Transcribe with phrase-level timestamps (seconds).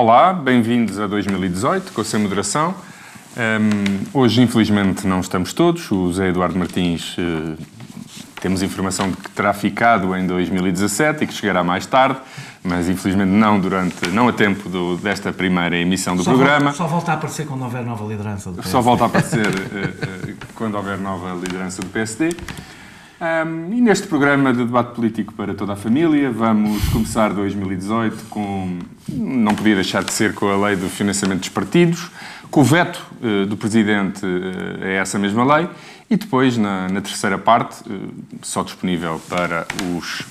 [0.00, 2.74] Olá, bem-vindos a 2018 com a Sem Moderação.
[3.36, 5.90] Um, hoje, infelizmente, não estamos todos.
[5.90, 7.54] O Zé Eduardo Martins uh,
[8.40, 12.18] temos informação de que terá ficado em 2017 e que chegará mais tarde,
[12.64, 16.72] mas infelizmente não durante, não a tempo do, desta primeira emissão do só programa.
[16.72, 18.72] Volta, só volta a aparecer quando houver nova liderança do PSD.
[18.72, 22.30] Só volta a aparecer uh, uh, quando houver nova liderança do PSD.
[23.20, 28.78] Um, e neste programa de debate político para toda a família, vamos começar 2018 com.
[29.06, 32.10] Não podia deixar de ser com a lei do financiamento dos partidos,
[32.50, 35.68] com o veto uh, do Presidente uh, a essa mesma lei,
[36.08, 39.66] e depois, na, na terceira parte, uh, só disponível para
[39.98, 40.24] os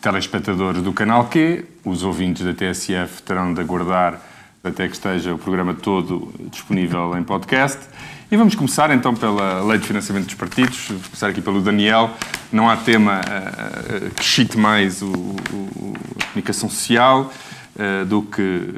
[0.00, 4.20] telespectadores do canal Q, os ouvintes da TSF terão de aguardar
[4.64, 7.78] até que esteja o programa todo disponível em podcast.
[8.32, 12.12] E vamos começar então pela Lei de Financiamento dos Partidos, vou começar aqui pelo Daniel.
[12.52, 17.32] Não há tema uh, que chite mais o, o, a comunicação social
[17.74, 18.68] uh, do que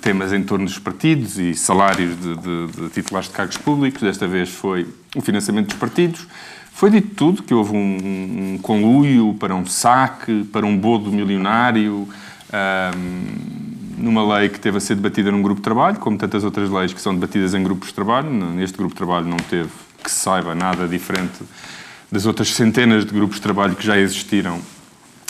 [0.00, 4.02] temas em torno dos partidos e salários de, de, de, titulares de cargos públicos.
[4.02, 6.26] Desta vez foi o financiamento dos partidos.
[6.72, 12.08] Foi dito tudo, que houve um, um conluio para um saque, para um bodo milionário,
[13.96, 16.92] numa lei que teve a ser debatida num grupo de trabalho, como tantas outras leis
[16.92, 18.30] que são debatidas em grupos de trabalho.
[18.30, 19.70] Neste grupo de trabalho não teve,
[20.02, 21.42] que se saiba, nada diferente
[22.10, 24.60] das outras centenas de grupos de trabalho que já existiram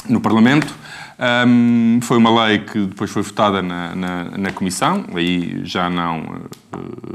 [0.09, 0.75] no Parlamento.
[1.19, 6.43] Um, foi uma lei que depois foi votada na, na, na, Comissão, aí já não,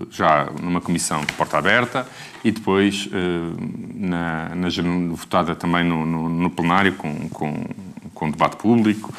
[0.09, 2.07] já numa comissão de porta aberta,
[2.43, 3.07] e depois
[3.93, 4.69] na, na,
[5.15, 7.63] votada também no, no, no plenário com, com,
[8.11, 9.13] com debate público.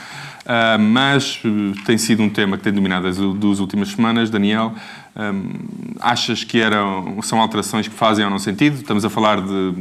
[0.53, 4.29] Uh, mas uh, tem sido um tema que tem dominado as duas últimas semanas.
[4.29, 4.75] Daniel,
[5.17, 8.77] um, achas que eram, são alterações que fazem ou não sentido?
[8.77, 9.73] Estamos a falar de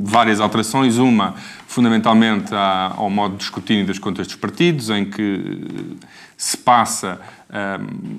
[0.00, 0.98] várias alterações.
[0.98, 1.34] Uma,
[1.66, 5.96] fundamentalmente, ao modo de escrutínio das contas dos partidos, em que
[6.36, 7.20] se passa,
[7.50, 8.16] um,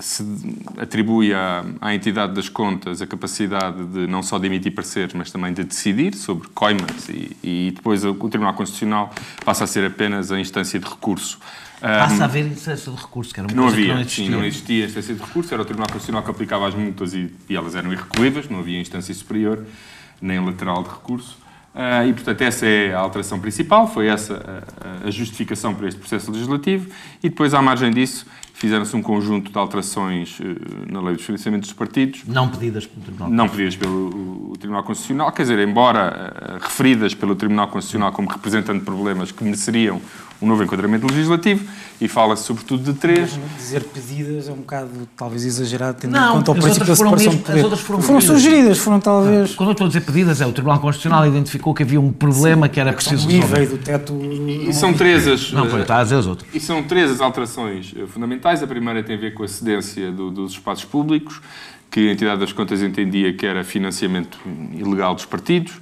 [0.00, 0.24] se
[0.76, 5.30] atribui à, à, entidade das contas a capacidade de não só de emitir pareceres, mas
[5.30, 9.14] também de decidir sobre coimas e, e depois o Tribunal Constitucional
[9.44, 11.38] passa a ser apenas a instância de recurso.
[11.80, 14.24] Passa a haver instância de recurso, que era uma não havia, não existia.
[14.24, 17.32] Sim, não existia instância de recurso, era o Tribunal Constitucional que aplicava as multas e,
[17.48, 19.64] e elas eram irrecolhíveis, não havia instância superior,
[20.20, 21.38] nem lateral de recurso.
[21.72, 24.64] Uh, e, portanto, essa é a alteração principal, foi essa
[25.04, 26.90] a, a, justificação para este processo legislativo,
[27.22, 30.44] e depois, à margem disso, fizeram-se um conjunto de alterações uh,
[30.90, 32.22] na lei dos financiamentos dos partidos.
[32.26, 37.36] Não pedidas pelo Tribunal Não pedidas pelo Tribunal Constitucional, quer dizer, embora uh, referidas pelo
[37.36, 40.02] Tribunal Constitucional como representando problemas que mereceriam
[40.40, 41.64] um novo enquadramento legislativo
[42.00, 43.38] e fala-se sobretudo de três.
[43.58, 47.32] Dizer pedidas é um bocado talvez exagerado, tendo não, em conta o princípio da separação
[47.32, 47.58] mesmo, de poder.
[47.58, 49.54] As outras foram, foram sugeridas, foram talvez.
[49.54, 52.66] Quando eu estou a dizer pedidas, é o Tribunal Constitucional identificou que havia um problema
[52.66, 53.66] Sim, que era preciso do IVA e resolver.
[53.66, 54.20] do teto.
[54.68, 55.52] E são três as.
[55.52, 56.54] Não, pois, está a dizer as outras.
[56.54, 58.62] E são três as alterações eh, fundamentais.
[58.62, 61.40] A primeira tem a ver com a cedência do, dos espaços públicos,
[61.90, 64.38] que a entidade das contas entendia que era financiamento
[64.72, 65.74] ilegal dos partidos.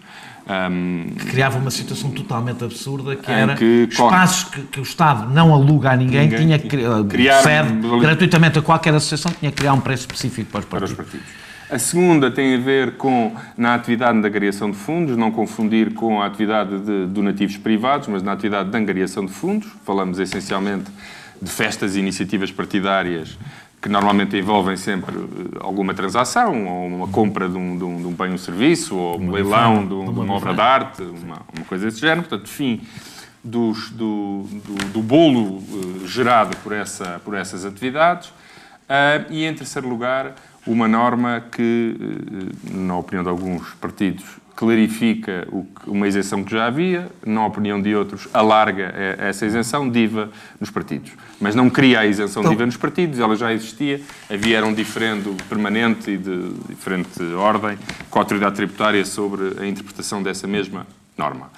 [0.50, 5.30] Um, que criava uma situação totalmente absurda, que era que- espaços que, que o Estado
[5.30, 9.50] não aluga a ninguém, Ninguém- tinha que cri- criar- cede gratuitamente a qualquer associação, tinha
[9.50, 11.20] que criar um preço específico para os para os partidos.
[11.20, 11.48] partidos.
[11.70, 16.22] A segunda tem a ver com na atividade de angariação de fundos, não confundir com
[16.22, 19.68] a atividade de donativos privados, mas na atividade de angariação de fundos.
[19.84, 20.86] Falamos essencialmente
[21.42, 23.36] de festas e iniciativas partidárias
[23.80, 28.06] que normalmente envolvem sempre eh, alguma transação, ou uma compra de um, de um, de
[28.06, 31.42] um bem ou serviço, ou um leilão de, um- de uma obra de arte, uma,
[31.54, 32.22] uma coisa desse género.
[32.28, 32.80] Portanto, fim
[33.44, 35.62] dos- do, do, do bolo
[36.02, 38.32] eh, gerado por, essa, por essas atividades.
[38.88, 40.34] Ah, e, em terceiro lugar,
[40.66, 44.24] uma norma que, eh, na opinião de alguns partidos,
[44.58, 50.30] clarifica o uma isenção que já havia, na opinião de outros, alarga essa isenção DIVA
[50.60, 51.12] nos partidos.
[51.40, 54.74] Mas não cria a isenção Então- DIVA nos partidos, ela já existia, havia era um
[54.74, 57.78] diferendo permanente e de diferente ordem
[58.10, 60.84] com a autoridade tributária sobre a interpretação dessa mesma
[61.16, 61.50] norma.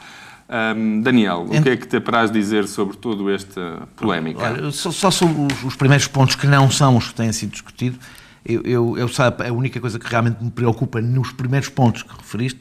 [0.47, 4.43] Ahm, Daniel, o que é que te apraz dizer sobre toda esta polémica?
[4.43, 7.53] Olha, só, só sobre os, os primeiros pontos que não são os que têm sido
[7.53, 7.99] discutidos,
[8.45, 12.13] eu, eu, eu sabe, a única coisa que realmente me preocupa nos primeiros pontos que
[12.17, 12.61] referiste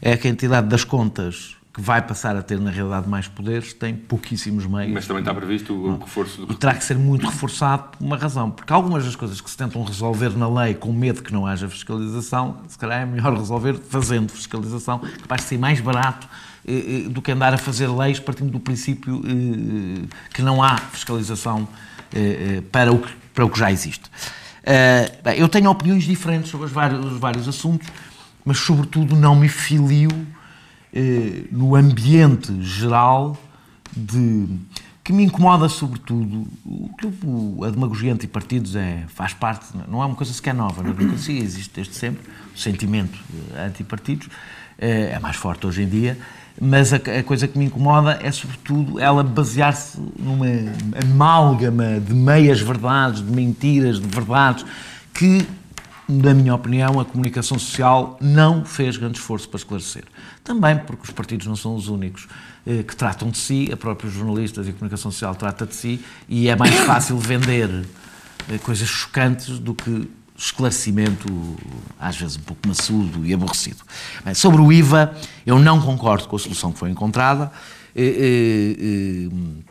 [0.00, 3.72] é que a entidade das contas que vai passar a ter, na realidade, mais poderes,
[3.72, 4.92] tem pouquíssimos meios.
[4.92, 8.16] Mas também está previsto o reforço do E terá que ser muito reforçado por uma
[8.16, 11.46] razão, porque algumas das coisas que se tentam resolver na lei com medo que não
[11.46, 16.28] haja fiscalização, se calhar é melhor resolver fazendo fiscalização, que vai ser mais barato
[16.66, 20.76] eh, eh, do que andar a fazer leis partindo do princípio eh, que não há
[20.76, 21.68] fiscalização
[22.12, 24.10] eh, para, o que, para o que já existe.
[25.24, 27.88] Bem, eu tenho opiniões diferentes sobre os vários, os vários assuntos,
[28.44, 30.10] mas sobretudo não me filio
[30.92, 33.36] eh, no ambiente geral
[33.96, 34.46] de.
[35.02, 37.06] Que, me incomoda sobretudo, o que
[37.66, 41.74] a demagogia antipartidos é, faz parte, não é uma coisa sequer nova, na democracia existe
[41.74, 42.22] desde sempre,
[42.54, 43.18] o sentimento
[43.56, 44.28] eh, antipartidos
[44.78, 46.16] eh, é mais forte hoje em dia,
[46.60, 50.46] mas a, a coisa que me incomoda é sobretudo ela basear-se numa
[51.02, 54.64] amálgama de meias verdades, de mentiras, de verdades,
[55.12, 55.44] que
[56.10, 60.04] na minha opinião, a comunicação social não fez grande esforço para esclarecer.
[60.42, 62.26] Também porque os partidos não são os únicos
[62.66, 66.04] eh, que tratam de si, a próprios jornalistas e a comunicação social trata de si,
[66.28, 67.86] e é mais fácil vender
[68.50, 71.28] eh, coisas chocantes do que esclarecimento,
[71.98, 73.82] às vezes um pouco maçudo e aborrecido.
[74.24, 75.14] Bem, sobre o IVA,
[75.46, 77.52] eu não concordo com a solução que foi encontrada.
[77.94, 79.69] Eh, eh, eh,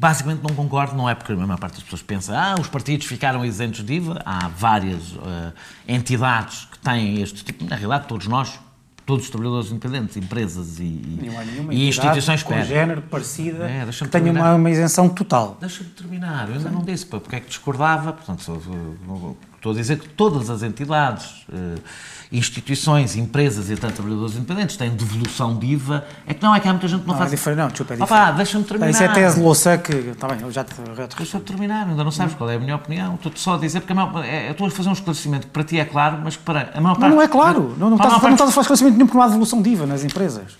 [0.00, 3.06] Basicamente não concordo, não é porque a maior parte das pessoas pensa ah, os partidos
[3.06, 5.52] ficaram isentos de IVA, há várias eh,
[5.86, 8.58] entidades que têm este tipo, na realidade todos nós,
[9.04, 11.28] todos os trabalhadores independentes, empresas e, e-
[11.74, 15.58] e instituições com género parecida É, que tenha uma, uma isenção total.
[15.60, 18.58] Deixa-me terminar, eu ainda não disse porque é que discordava, portanto,
[19.60, 21.74] estou a dizer que todas as entidades, eh,
[22.32, 26.68] instituições, empresas e tanto trabalhadores independentes têm devolução de IVA, é que não, é que
[26.68, 27.30] há muita gente que não, Não, é faz...
[27.30, 28.36] diferente, não, desculpa, é Opa, diferente.
[28.36, 28.90] deixa-me terminar.
[28.90, 29.92] Isso é tese louça que.
[29.92, 32.76] Está bem, eu já te, te Deixa-me terminar, ainda não sabes qual é a minha
[32.76, 33.14] opinião.
[33.16, 35.52] Estou-te só a dizer, porque a maior, é, eu estou a fazer um esclarecimento que
[35.52, 37.08] para ti é claro, mas para a maior parte.
[37.10, 37.74] Não, não é claro.
[37.78, 39.60] Não, não, estás, maior não parte- estás a fazer esclarecimento nenhum porque não há devolução
[39.62, 40.56] de IVA nas empresas.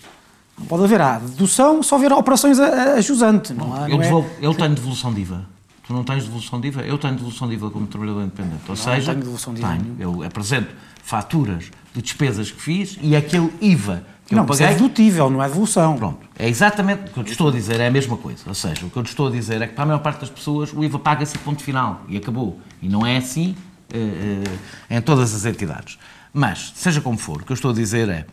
[0.58, 1.00] Não pode haver.
[1.00, 3.54] Há dedução, só haver operações a, a, a jusante.
[3.54, 5.44] Não há, eu, não é- devolvo- eu tenho devolução de IVA.
[5.90, 6.82] Tu não tens devolução de IVA?
[6.82, 8.62] Eu tenho devolução de IVA como trabalhador independente.
[8.68, 9.96] Ou seja, tenho devolução de IVA tenho.
[9.98, 10.72] eu apresento
[11.02, 14.68] faturas de despesas que fiz e aquele IVA que Não, eu é paguei.
[14.68, 15.96] dedutível, não é devolução.
[15.96, 18.44] Pronto, é exatamente o que eu te estou a dizer, é a mesma coisa.
[18.46, 20.20] Ou seja, o que eu te estou a dizer é que para a maior parte
[20.20, 22.60] das pessoas o IVA paga-se ponto final e acabou.
[22.80, 23.56] E não é assim
[23.92, 24.44] eh,
[24.88, 25.98] eh, em todas as entidades.
[26.32, 28.26] Mas, seja como for, o que eu estou a dizer é,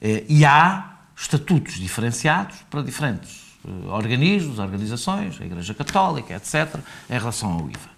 [0.00, 3.43] eh, e há estatutos diferenciados para diferentes
[3.88, 6.76] organismos, organizações, a Igreja Católica, etc.,
[7.08, 7.90] em relação ao IVA.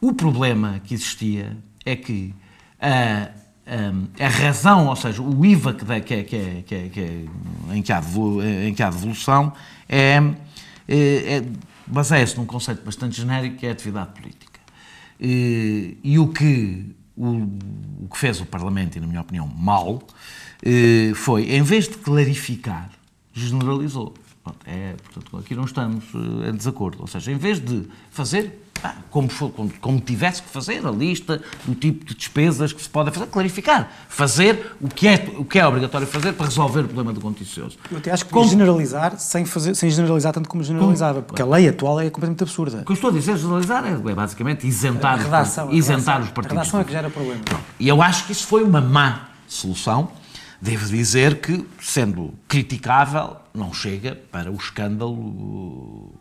[0.00, 2.34] O problema que existia é que
[2.80, 3.30] a,
[3.66, 7.00] a, a razão, ou seja, o IVA que, que é, que é- que é- que
[7.00, 7.24] é-
[7.76, 8.02] em, que há
[8.66, 9.52] em que há devolução
[9.88, 10.20] é,
[10.88, 11.42] é-
[11.86, 14.60] baseia-se num conceito bastante genérico que é a atividade política.
[15.20, 17.26] E, e o que o,
[18.04, 20.00] o que fez o Parlamento, e na minha opinião, mal,
[20.62, 22.90] eh, foi, em vez de clarificar,
[23.32, 24.14] generalizou.
[24.66, 26.98] É, portanto, aqui não estamos eh, em desacordo.
[27.00, 28.64] Ou seja, em vez de fazer
[29.10, 32.88] como, for- como, como tivesse que fazer, a lista do tipo de despesas que se
[32.88, 33.90] pode fazer, clarificar.
[34.08, 37.76] Fazer o que é, o que é obrigatório fazer para resolver o problema do contencioso.
[37.90, 41.46] Eu até acho que Como- generalizar sem, fazer, sem generalizar tanto como generalizava, porque a
[41.46, 42.82] lei atual é completamente absurda.
[42.82, 45.74] O que eu estou a dizer, generalizar, é, é basicamente isentar, A os redação, a
[45.74, 46.22] isentar redação.
[46.22, 46.56] os A partidos.
[46.58, 47.40] redação é que gera problema.
[47.80, 50.12] E eu acho que isso foi uma má solução.
[50.60, 56.12] Devo dizer que, sendo criticável, não chega para o escândalo.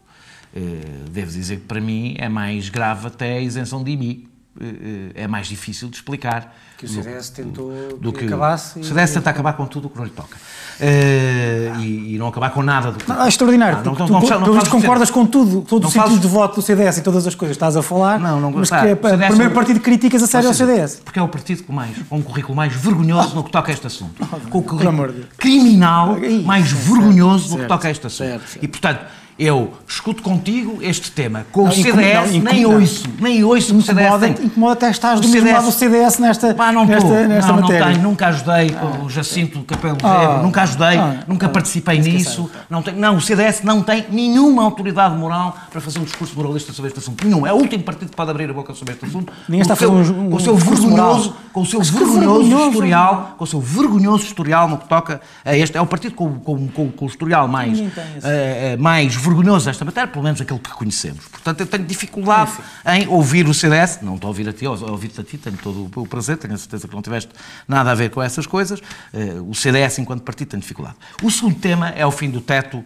[0.55, 4.27] eh, Devo dizer que, para mim, é mais grave até a isenção de IMI.
[4.59, 6.55] Eh, eh, É mais difícil de explicar.
[6.77, 9.87] Que o CDS tentou do que que acabasse O e- CDS tenta acabar com tudo
[9.87, 10.37] o que não lhe toca.
[10.79, 13.09] Eh, e, e não acabar com nada do que.
[13.09, 15.93] Não, é extraordinário, Ah, não- porque não- tu, não- do concordas com tudo, os sítios
[15.93, 18.51] fales- de voto do CDS e todas as coisas que estás a falar, Não, não-
[18.51, 20.53] mas pá, que é o o primeiro é- partido que criticas a sério é Ou
[20.53, 21.01] o seja, CDS.
[21.03, 23.73] Porque é o partido com, mais, com um currículo mais vergonhoso no que toca a
[23.73, 24.13] este assunto.
[24.49, 26.15] Com o currículo criminal
[26.45, 28.41] mais vergonhoso no que toca a este assunto.
[28.61, 29.01] E, portanto,
[29.39, 31.45] eu escuto contigo este tema.
[31.51, 34.05] Com Não, o CDS, incomoda- nem ouço, nem ouço o CDS.
[34.07, 37.27] Incomoda, tem- incomoda até estás do mesmo CDS lado do CDS nesta, Pá, não nesta,
[37.27, 37.85] nesta não, não matéria.
[37.87, 42.49] tenho, nunca ajudei com o Jacinto Capelo Ah, nunca ajudei, ah, nunca ah, participei nisso.
[42.69, 46.73] Não, tenho, não, o CDS não tem nenhuma autoridade moral para fazer um discurso moralista
[46.73, 47.25] sobre este assunto.
[47.25, 47.45] Nenhum.
[47.45, 49.31] É o último partido que pode abrir a boca sobre este assunto.
[49.47, 51.81] Ninguém está Com o a fazer seu- um- com o seu vergonhoso, com o seu
[51.81, 52.69] vergonhoso, vergonhoso.
[52.71, 55.77] historial, com o seu vergonhoso historial no que toca a este.
[55.77, 57.91] É o partido com, com, com, com o historial mais, tem
[58.23, 61.25] eh, mais vergonhoso desta matéria, pelo menos aquele que conhecemos.
[61.27, 62.51] Portanto, eu tenho dificuldade
[62.85, 65.89] em ouvir o CDS, não estou a ouvir a ti, ouvir-te a ti, tenho todo
[65.95, 67.31] o prazer, tenho a certeza que não tiveste
[67.67, 68.81] nada a ver com essas coisas.
[69.13, 70.95] Eh, o CDS, enquanto partido, tem dificuldade.
[71.21, 72.83] O segundo tema é o fim do teto,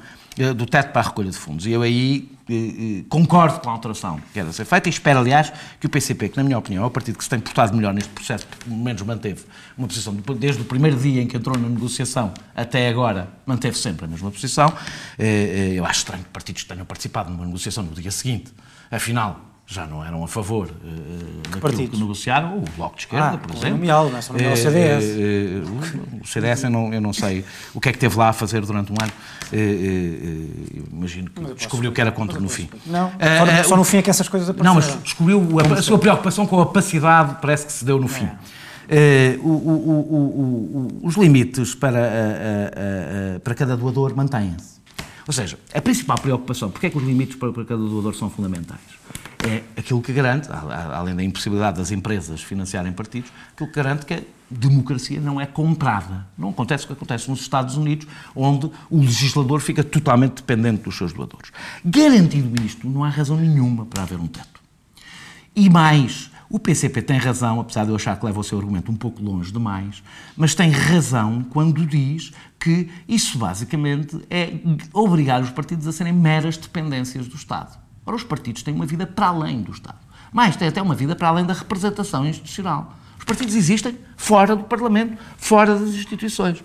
[0.56, 1.66] do teto para a recolha de fundos.
[1.66, 5.20] E eu aí eh, eh, concordo com a alteração que era ser feita e espero,
[5.20, 7.76] aliás, que o PCP, que na minha opinião é o partido que se tem portado
[7.76, 9.44] melhor neste processo, pelo menos manteve
[9.78, 14.06] uma posição, desde o primeiro dia em que entrou na negociação até agora, manteve sempre
[14.06, 14.74] a mesma posição.
[15.20, 18.54] Eh, eh, Eu acho estranho que partidos tenham participado numa negociação no dia seguinte,
[18.90, 20.90] afinal, já não eram a favor eh,
[21.44, 21.90] daquilo partidos?
[21.92, 23.86] que negociaram, o Bloco de Esquerda, Ah, por exemplo.
[23.86, 25.06] não é só o Eh, CDS.
[25.06, 28.30] eh, eh, o CDS eu não, eu não sei o que é que teve lá
[28.30, 29.12] a fazer durante um ano.
[29.54, 32.70] Eh, eh, eh, imagino que descobriu que era contra no fim.
[32.86, 34.96] Não, Eh, só, eh, só no fim é que essas coisas não, apareceram.
[34.98, 38.28] mas descobriu a, a sua preocupação com a opacidade, parece que se deu no fim.
[38.90, 44.82] Eh, o- o- o- os limites para, a- a- a- a- para cada doador mantêm-se.
[45.26, 48.30] Ou seja, a principal preocupação, porque é que os limites para, para cada doador são
[48.30, 48.82] fundamentais?
[49.48, 54.14] É aquilo que garante, além da impossibilidade das empresas financiarem partidos, aquilo que garante que
[54.14, 56.28] a democracia não é comprada.
[56.38, 60.96] Não acontece o que acontece nos Estados Unidos, onde o legislador fica totalmente dependente dos
[60.96, 61.52] seus doadores.
[61.84, 64.62] Garantido isto, não há razão nenhuma para haver um teto.
[65.56, 68.92] E mais, o PCP tem razão, apesar de eu achar que leva o seu argumento
[68.92, 70.04] um pouco longe demais,
[70.36, 74.54] mas tem razão quando diz que isso basicamente é
[74.94, 77.80] obrigar os partidos a serem meras dependências do Estado.
[78.06, 79.98] Ora, os partidos têm uma vida para além do Estado.
[80.32, 82.96] Mais, têm até uma vida para além da representação institucional.
[83.20, 86.64] Os partidos existem fora do Parlamento, fora das instituições.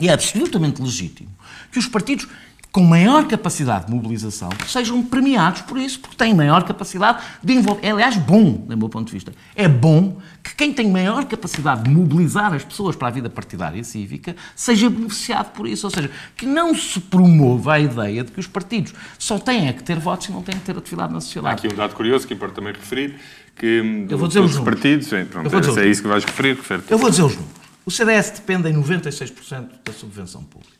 [0.00, 1.30] E é absolutamente legítimo
[1.70, 2.26] que os partidos
[2.74, 7.86] com maior capacidade de mobilização sejam premiados por isso, porque têm maior capacidade de envolver.
[7.86, 9.32] É, aliás, bom, do meu ponto de vista.
[9.54, 13.78] É bom que quem tem maior capacidade de mobilizar as pessoas para a vida partidária
[13.78, 15.86] e cívica seja beneficiado por isso.
[15.86, 19.84] Ou seja, que não se promova a ideia de que os partidos só têm que
[19.84, 21.54] ter votos e não têm que ter atividade na sociedade.
[21.54, 23.20] Há aqui um dado curioso que importa também referir,
[23.54, 26.82] que hum, Eu vou dizer os partidos, pronto, é, é isso que vais referir, refere
[26.90, 27.54] Eu vou dizer os números.
[27.86, 30.73] O CDS depende em 96% da subvenção pública.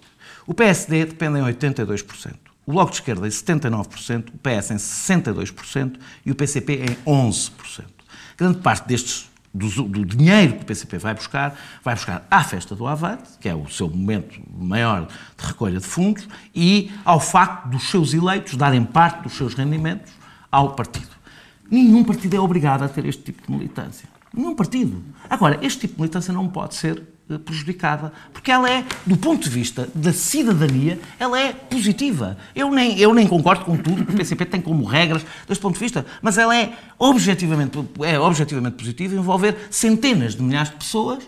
[0.46, 2.34] O PSD depende em 82%,
[2.66, 7.84] o Bloco de Esquerda em 79%, o PS em 62% e o PCP em 11%.
[8.36, 12.74] Grande parte destes do, do, dinheiro que o PCP vai buscar, vai buscar à festa
[12.74, 17.68] do Avante, que é o seu momento maior de recolha de fundos, e ao facto
[17.68, 20.12] dos seus eleitos darem parte dos seus rendimentos
[20.50, 21.14] ao partido.
[21.70, 24.08] Nenhum partido é obrigado a ter este tipo de militância.
[24.32, 25.02] Nenhum partido.
[25.30, 27.02] Agora, este tipo de militância não pode ser
[27.44, 32.36] prejudicada, porque ela é, do ponto de vista da cidadania, ela é positiva.
[32.54, 35.74] Eu nem, eu nem concordo com tudo que o PCP tem como regras deste ponto
[35.74, 41.24] de vista, mas ela é objetivamente, é objetivamente positiva envolver centenas de milhares de pessoas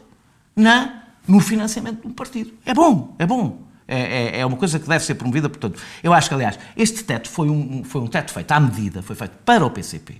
[0.55, 2.53] na, no financiamento de um partido.
[2.65, 3.67] É bom, é bom.
[3.89, 7.05] É, é, é, uma coisa que deve ser promovida, portanto, eu acho que, aliás, este
[7.05, 10.17] teto foi um, foi um teto feito à medida, foi feito para o PCP.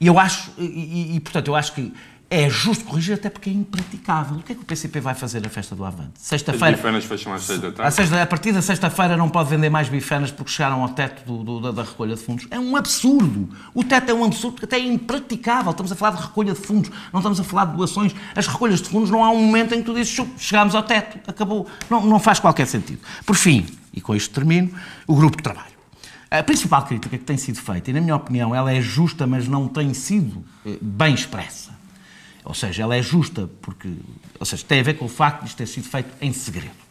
[0.00, 1.92] E eu acho, e, e portanto, eu acho que
[2.32, 4.38] é justo corrigir, até porque é impraticável.
[4.38, 6.12] O que é que o PCP vai fazer na festa do Avante?
[6.16, 6.68] Sexta-feira.
[6.68, 8.14] As bifanas fecham às seis da tarde.
[8.16, 11.60] A, partir da sexta-feira não pode vender mais bifanas porque chegaram ao teto do, do,
[11.60, 12.46] da, da, recolha de fundos.
[12.50, 13.50] É um absurdo.
[13.74, 15.72] O teto é um absurdo porque até é impraticável.
[15.72, 18.14] Estamos a falar de recolha de fundos, não estamos a falar de doações.
[18.34, 21.18] As recolhas de fundos não há um momento em que tu dizes chegámos ao teto,
[21.28, 21.66] acabou.
[21.90, 23.00] Não, não faz qualquer sentido.
[23.26, 24.70] Por fim, e com isto termino,
[25.06, 25.72] o grupo de trabalho.
[26.30, 29.46] A principal crítica que tem sido feita, e na minha opinião ela é justa, mas
[29.46, 31.71] não tem sido eh, bem expressa,
[32.44, 33.92] ou seja, ela é justa porque,
[34.38, 36.82] ou seja, tem a ver com o facto de isto ter sido feito em segredo.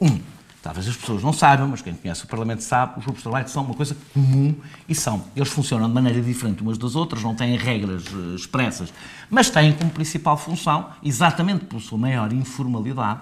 [0.00, 0.20] Um,
[0.62, 3.48] talvez as pessoas não saibam, mas quem conhece o Parlamento sabe, os grupos de trabalho
[3.48, 4.54] são uma coisa comum
[4.88, 5.24] e são.
[5.34, 8.92] Eles funcionam de maneira diferente umas das outras, não têm regras uh, expressas,
[9.30, 13.20] mas têm como principal função, exatamente por sua maior informalidade,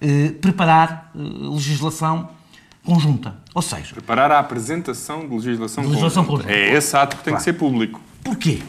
[0.00, 2.30] uh, preparar uh, legislação
[2.82, 3.34] conjunta.
[3.54, 3.94] Ou seja...
[3.94, 6.44] Preparar a apresentação de legislação, de legislação conjunta.
[6.48, 6.60] conjunta.
[6.60, 7.38] É esse ato que tem claro.
[7.38, 8.00] que ser público.
[8.22, 8.62] Porquê?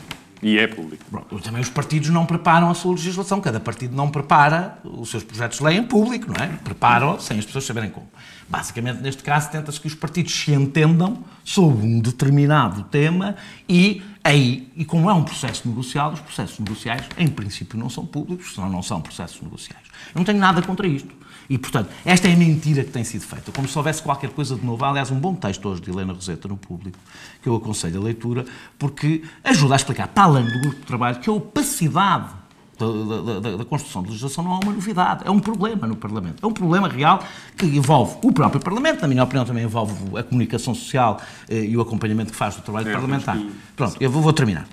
[0.45, 1.03] E é público.
[1.09, 3.41] Pronto, também os partidos não preparam a sua legislação.
[3.41, 6.49] Cada partido não prepara os seus projetos de lei em público, não é?
[6.63, 8.07] Preparam sem as pessoas saberem como.
[8.47, 13.35] Basicamente, neste caso, tenta-se que os partidos se entendam sobre um determinado tema
[13.67, 18.05] e aí, e como é um processo negocial, os processos negociais, em princípio, não são
[18.05, 19.81] públicos, senão não são processos negociais.
[20.13, 21.24] Eu não tenho nada contra isto.
[21.49, 23.51] E, portanto, esta é a mentira que tem sido feita.
[23.51, 24.83] Como se houvesse qualquer coisa de novo.
[24.83, 26.97] Há, aliás, um bom texto hoje de Helena Roseta no público,
[27.41, 28.45] que eu aconselho a leitura,
[28.79, 32.29] porque ajuda a explicar, para além do grupo de trabalho, que a opacidade
[32.77, 36.43] da, da, da, construção de legislação não é uma novidade, é um problema no Parlamento.
[36.43, 37.23] É um problema real
[37.55, 41.77] que envolve o próprio Parlamento, na minha opinião também envolve a comunicação social eh, e
[41.77, 43.37] o acompanhamento que faz do trabalho é, parlamentar.
[43.37, 43.51] Que...
[43.75, 44.67] Pronto, eu vou, vou terminar.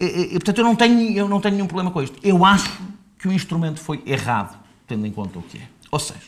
[0.00, 2.18] E, e, portanto, eu não, tenho, eu não tenho nenhum problema com isto.
[2.22, 2.80] Eu acho
[3.18, 5.75] que o instrumento foi errado, tendo em conta o que é.
[5.96, 6.20] Ou seja,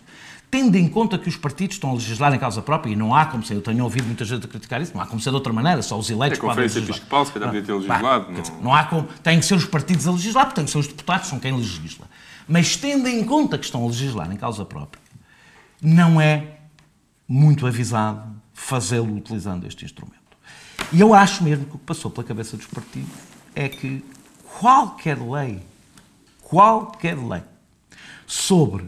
[0.50, 3.26] tendo em conta que os partidos estão a legislar em causa própria, e não há
[3.26, 5.36] como ser, eu tenho ouvido muita gente a criticar isso, não há como ser de
[5.36, 6.80] outra maneira, só os eleitos é podem legislar.
[6.80, 8.32] A Conferência Episcopal se calhar devia ter legislado.
[8.32, 8.40] Não...
[8.40, 10.78] Dizer, não há como, têm que ser os partidos a legislar, porque têm que ser
[10.78, 12.06] os deputados, são quem legisla.
[12.48, 15.02] Mas tendo em conta que estão a legislar em causa própria,
[15.82, 16.60] não é
[17.28, 20.16] muito avisado fazê-lo utilizando este instrumento.
[20.90, 23.10] E eu acho mesmo que o que passou pela cabeça dos partidos
[23.54, 24.02] é que
[24.58, 25.60] qualquer lei,
[26.40, 27.42] qualquer lei
[28.26, 28.86] sobre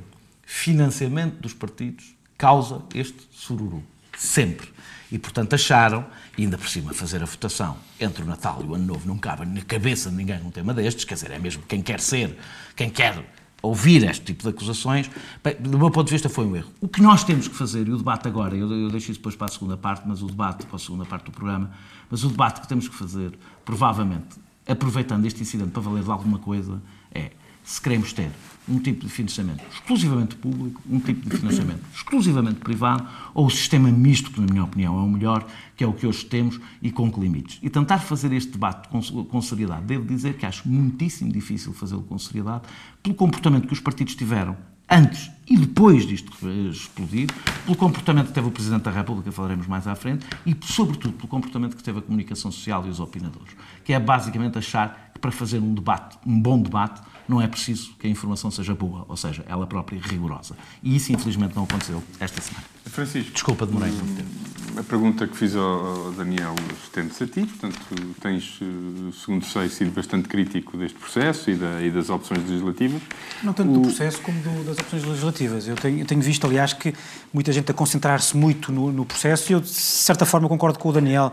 [0.52, 3.84] financiamento dos partidos causa este sururu.
[4.18, 4.68] Sempre.
[5.10, 6.04] E, portanto, acharam,
[6.36, 9.16] e ainda por cima fazer a votação entre o Natal e o Ano Novo não
[9.16, 12.36] cabe na cabeça de ninguém um tema destes, quer dizer, é mesmo quem quer ser,
[12.74, 13.24] quem quer
[13.62, 15.08] ouvir este tipo de acusações,
[15.42, 16.70] bem, do meu ponto de vista foi um erro.
[16.80, 19.36] O que nós temos que fazer, e o debate agora, eu, eu deixo isso depois
[19.36, 21.70] para a segunda parte, mas o debate, para a segunda parte do programa,
[22.10, 26.40] mas o debate que temos que fazer, provavelmente, aproveitando este incidente para valer de alguma
[26.40, 26.82] coisa,
[27.14, 27.30] é
[27.62, 28.30] se queremos ter
[28.68, 33.90] um tipo de financiamento exclusivamente público, um tipo de financiamento exclusivamente privado, ou o sistema
[33.90, 36.90] misto, que na minha opinião é o melhor, que é o que hoje temos e
[36.90, 37.58] com que limites.
[37.62, 42.02] E tentar fazer este debate com, com seriedade, devo dizer que acho muitíssimo difícil fazê-lo
[42.02, 42.62] com seriedade,
[43.02, 44.56] pelo comportamento que os partidos tiveram
[44.90, 46.32] antes e depois disto
[46.70, 47.28] explodir,
[47.64, 51.28] pelo comportamento que teve o Presidente da República, falaremos mais à frente, e sobretudo pelo
[51.28, 55.30] comportamento que teve a comunicação social e os opinadores, que é basicamente achar que para
[55.30, 59.16] fazer um debate, um bom debate, não é preciso que a informação seja boa, ou
[59.16, 60.56] seja, ela própria rigorosa.
[60.82, 62.66] E isso, infelizmente, não aconteceu esta semana.
[62.86, 63.32] Francisco.
[63.32, 64.80] Desculpa, demorei muito tempo.
[64.80, 67.78] A pergunta que fiz ao Daniel estende-se a ti, portanto,
[68.20, 73.00] tens, eh, segundo sei, sido bastante crítico deste processo e, da, e das opções legislativas.
[73.42, 73.74] Não tanto o...
[73.74, 75.68] do processo como do, das opções legislativas.
[75.68, 76.92] Eu tenho, eu tenho, visto, aliás, que
[77.32, 80.88] muita gente a concentrar-se muito no, no, processo e eu, de certa forma, concordo com
[80.88, 81.32] o Daniel.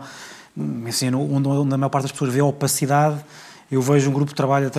[0.88, 3.24] Assim, onde, onde a maior parte das pessoas vê a opacidade,
[3.70, 4.70] eu vejo um grupo de trabalho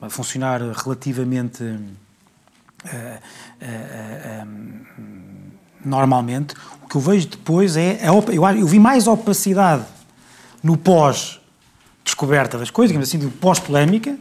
[0.00, 1.62] a, a funcionar relativamente.
[1.62, 3.18] Uh,
[3.60, 5.28] uh, uh,
[5.84, 8.00] normalmente, o que eu vejo depois é.
[8.08, 9.84] eu, eu vi mais opacidade
[10.62, 14.16] no pós-descoberta das coisas, digamos assim, do pós-polémica,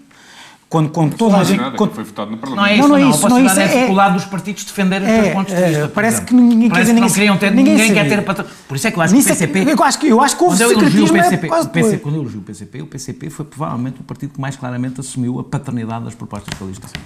[0.69, 1.59] quando, quando toda a gente.
[1.59, 2.57] Nada, quando, foi votado no Parlamento.
[2.59, 5.07] Não é isso, não, não, é isso, não, é isso, é faculdade dos partidos defenderem
[5.07, 5.83] é, os seus pontos de vista.
[5.83, 8.75] É, parece que ninguém parece quer que não queriam ter, ninguém, ninguém quer ter Por
[8.75, 9.59] isso é que eu acho que o PCP.
[9.71, 11.97] Eu acho que, eu acho que houve quando eu elogio o PCP, é o PCP,
[11.99, 15.39] quando eu elogio o PCP, o PCP foi provavelmente o partido que mais claramente assumiu
[15.39, 17.01] a paternidade das propostas de legislação.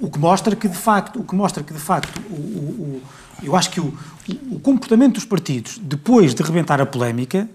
[0.00, 3.02] O que mostra que de facto, o que mostra que de facto o, o,
[3.42, 3.92] eu acho que o,
[4.50, 7.48] o comportamento dos partidos, depois de rebentar a polémica,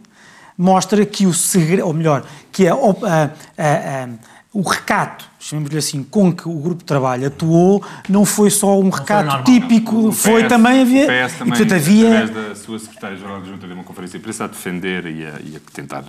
[0.57, 3.23] mostra que o segredo, ou melhor, que a, a,
[3.57, 4.09] a,
[4.53, 8.89] o recato, chamemos-lhe assim, com que o grupo de trabalho atuou, não foi só um
[8.89, 11.03] recato normal, típico, PS, foi também havia.
[11.03, 12.23] O PS também, e, portanto, havia...
[12.23, 15.39] através da sua secretária-geral de Junta de uma conferência de imprensa, a defender e a,
[15.41, 16.03] e a tentar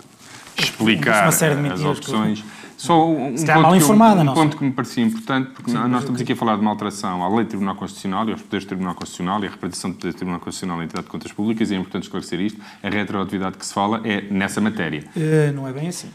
[0.57, 2.45] explicar as opções.
[2.77, 5.77] Só um, um, ponto, mal informada, que, um ponto que me parecia importante, porque Sim,
[5.77, 8.43] nós estamos aqui a falar de uma alteração à lei do Tribunal Constitucional e aos
[8.43, 11.11] poderes do Tribunal Constitucional e a repartição do poder do Tribunal Constitucional na entidade de
[11.13, 12.61] contas públicas, e é importante esclarecer isto.
[12.83, 15.05] A retroatividade que se fala é nessa matéria.
[15.15, 16.09] Uh, não é bem assim.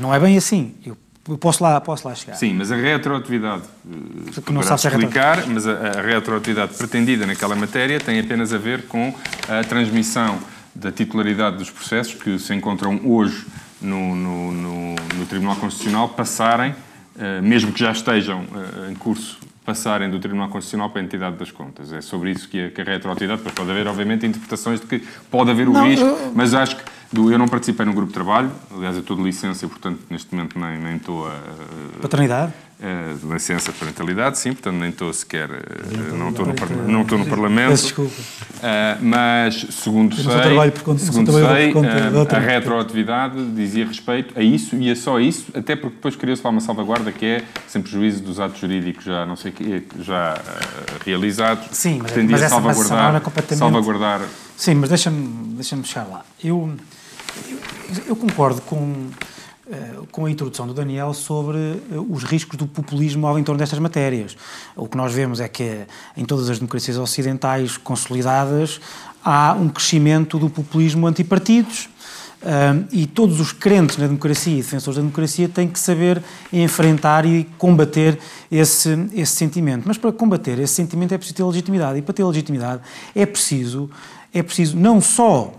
[0.00, 0.74] Não é bem assim.
[0.84, 0.96] Eu
[1.38, 2.34] posso lá, posso lá chegar.
[2.34, 5.50] Sim, mas a retroatividade, eh, que não sabe explicar, retroatividade.
[5.50, 9.14] mas a, a retroatividade pretendida naquela matéria tem apenas a ver com
[9.48, 10.38] a transmissão
[10.74, 13.46] da titularidade dos processos que se encontram hoje
[13.80, 16.74] no, no, no, no Tribunal Constitucional passarem,
[17.18, 21.36] eh, mesmo que já estejam eh, em curso, passarem do Tribunal Constitucional para a entidade
[21.36, 21.90] das contas.
[21.90, 24.98] É sobre isso que a, que a retroatividade, depois pode haver, obviamente, interpretações de que
[25.30, 26.32] pode haver o não, risco, eu...
[26.34, 26.82] mas acho que
[27.16, 30.58] eu não participei no grupo de trabalho, aliás, eu estou de licença, portanto, neste momento
[30.58, 31.36] nem, nem estou a...
[32.00, 32.52] Paternidade?
[32.74, 36.54] Uh, licença de parentalidade, sim, portanto nem estou sequer, uh, não, estou no,
[36.88, 37.70] não estou no Parlamento.
[37.70, 38.12] Peço desculpa.
[38.20, 44.42] Uh, mas, segundo sei, trabalho por conta, segundo sei uh, a retroatividade dizia respeito a
[44.42, 47.80] isso e a só isso, até porque depois criou-se lá uma salvaguarda que é, sem
[47.80, 50.36] prejuízo dos atos jurídicos já, não sei que, já
[51.06, 53.58] realizados, sim, mas, pretendia mas essa, salvaguardar, completamente...
[53.58, 54.20] salvaguardar...
[54.56, 56.24] Sim, mas deixa-me deixa chegar lá.
[56.42, 56.74] Eu,
[58.06, 59.08] eu, concordo com
[59.70, 63.78] eh, com a introdução do Daniel sobre eh, os riscos do populismo ao entorno destas
[63.78, 64.36] matérias.
[64.76, 68.78] O que nós vemos é que em todas as democracias ocidentais consolidadas
[69.24, 71.88] há um crescimento do populismo antipartidos
[72.44, 77.24] um, e todos os crentes na democracia e defensores da democracia têm que saber enfrentar
[77.24, 78.18] e combater
[78.52, 79.84] esse, esse sentimento.
[79.86, 82.82] Mas para combater esse sentimento é preciso ter legitimidade e para ter legitimidade
[83.14, 83.88] é preciso,
[84.30, 85.54] é preciso não só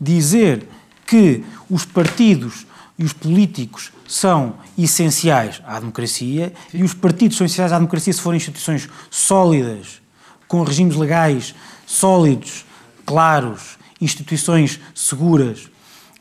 [0.00, 0.68] dizer
[1.14, 2.66] que os partidos
[2.98, 8.20] e os políticos são essenciais à democracia e os partidos são essenciais à democracia se
[8.20, 10.02] forem instituições sólidas,
[10.48, 11.54] com regimes legais
[11.86, 12.66] sólidos,
[13.06, 15.70] claros, instituições seguras,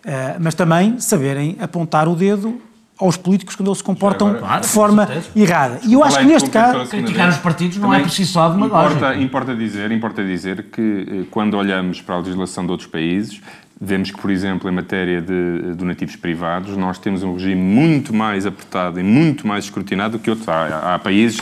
[0.05, 2.61] eh, mas também saberem apontar o dedo
[2.99, 5.79] aos políticos quando eles se comportam agora, de forma errada.
[5.83, 6.87] E eu acho que neste caso...
[6.87, 11.27] Criticar os partidos não é preciso só de uma importa, importa dizer, importa dizer que
[11.31, 13.41] quando olhamos para a legislação de outros países,
[13.81, 18.45] Vemos que, por exemplo, em matéria de donativos privados, nós temos um regime muito mais
[18.45, 20.47] apertado e muito mais escrutinado do que outros.
[20.47, 21.39] Há, há países,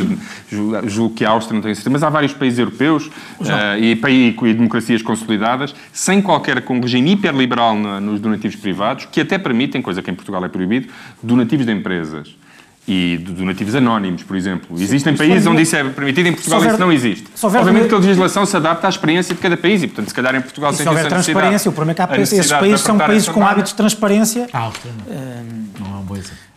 [0.88, 4.30] julgo que a Áustria não tem certeza, mas há vários países europeus uh, e, e,
[4.30, 9.38] e, democracias consolidadas, sem qualquer com um regime hiperliberal na, nos donativos privados, que até
[9.38, 10.88] permitem, coisa que em Portugal é proibido,
[11.22, 12.41] donativos de empresas
[12.88, 14.78] e de donativos anónimos, por exemplo.
[14.78, 17.28] Sim, Existem países onde isso é permitido, em Portugal houver, isso não existe.
[17.44, 20.36] Obviamente que a legislação se adapta à experiência de cada país e, portanto, se calhar
[20.36, 23.46] em Portugal sem houver transparência, o problema é que há esses países são países com
[23.46, 24.48] hábitos de transparência.
[24.52, 25.86] Ah, Áustria não.
[25.88, 26.52] Não é um bom exemplo.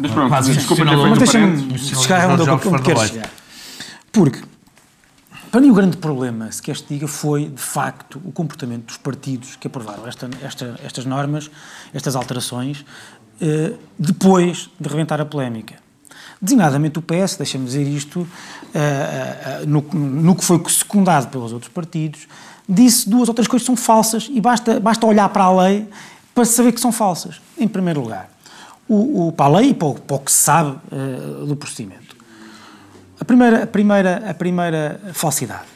[0.00, 3.30] Mas pronto, quase desculpa ter feito Mas deixa-me chegar onde eu quero chegar.
[4.12, 4.40] Porque,
[5.50, 8.96] para mim, o grande problema, se queres te diga, foi, de facto, o comportamento dos
[8.96, 11.50] partidos que aprovaram esta, esta, estas normas,
[11.92, 12.84] estas alterações,
[13.98, 15.76] depois de reventar a polémica.
[16.40, 18.26] Designadamente o PS, deixa-me dizer isto,
[18.72, 22.28] eh, eh, no, que foi secundado pelos outros partidos,
[22.68, 25.88] disse duas ou três coisas que são falsas e basta, basta olhar para a lei
[26.32, 27.40] para saber que são falsas.
[27.58, 28.30] Em primeiro lugar,
[28.88, 30.78] o, o, para a lei e para o, para o que se sabe
[31.44, 32.16] do procedimento.
[33.20, 35.66] A primeira, a primeira, a primeira falsidade.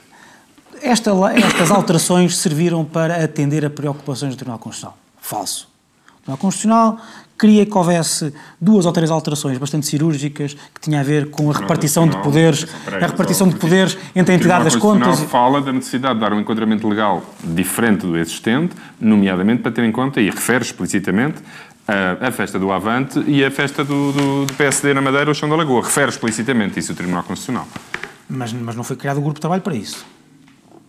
[0.81, 4.97] Esta, estas alterações serviram para atender a preocupações do Tribunal Constitucional.
[5.21, 5.69] Falso.
[6.09, 6.99] O Tribunal Constitucional
[7.39, 11.55] queria que houvesse duas ou três alterações bastante cirúrgicas que tinha a ver com a
[11.55, 15.21] repartição de poderes, a repartição de poderes entre a entidade das contas.
[15.21, 19.93] Fala da necessidade de dar um enquadramento legal diferente do existente, nomeadamente para ter em
[19.93, 21.43] conta, e refere explicitamente,
[21.87, 25.35] a, a festa do Avante e a festa do, do, do PSD na Madeira ou
[25.35, 25.83] Chão da Lagoa.
[25.83, 27.67] Refere explicitamente isso o Tribunal Constitucional.
[28.29, 30.07] Mas, mas não foi criado o grupo de trabalho para isso.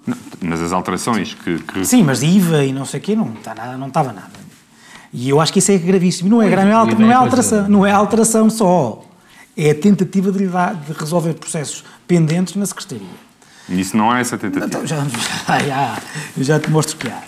[0.05, 1.85] Não, mas as alterações que, que...
[1.85, 4.42] Sim, mas IVA e não sei o quê não, está nada, não estava nada.
[5.13, 6.29] E eu acho que isso é gravíssimo.
[6.29, 9.05] Não é, não é, não é alteração, não é alteração só.
[9.55, 13.07] É a tentativa de, de resolver processos pendentes na Secretaria.
[13.69, 14.65] E isso não há essa tentativa?
[14.65, 14.97] Então, já,
[15.65, 16.01] já,
[16.37, 17.21] já te mostro que há.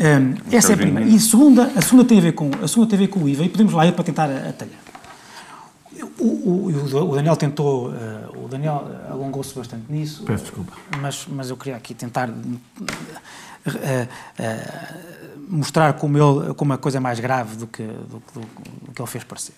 [0.00, 1.08] Um, essa é a primeira.
[1.08, 3.20] E a segunda, a segunda tem a ver com a segunda tem a ver com
[3.20, 4.80] o IVA e podemos lá ir para tentar atalhar.
[6.18, 10.24] O, o, o Daniel tentou, uh, o Daniel alongou-se bastante nisso.
[10.24, 10.72] Peço desculpa.
[10.98, 13.78] Mas, mas eu queria aqui tentar uh, uh,
[15.50, 19.02] mostrar como, ele, como a coisa é mais grave do que, do, do, do que
[19.02, 19.54] ele fez parecer.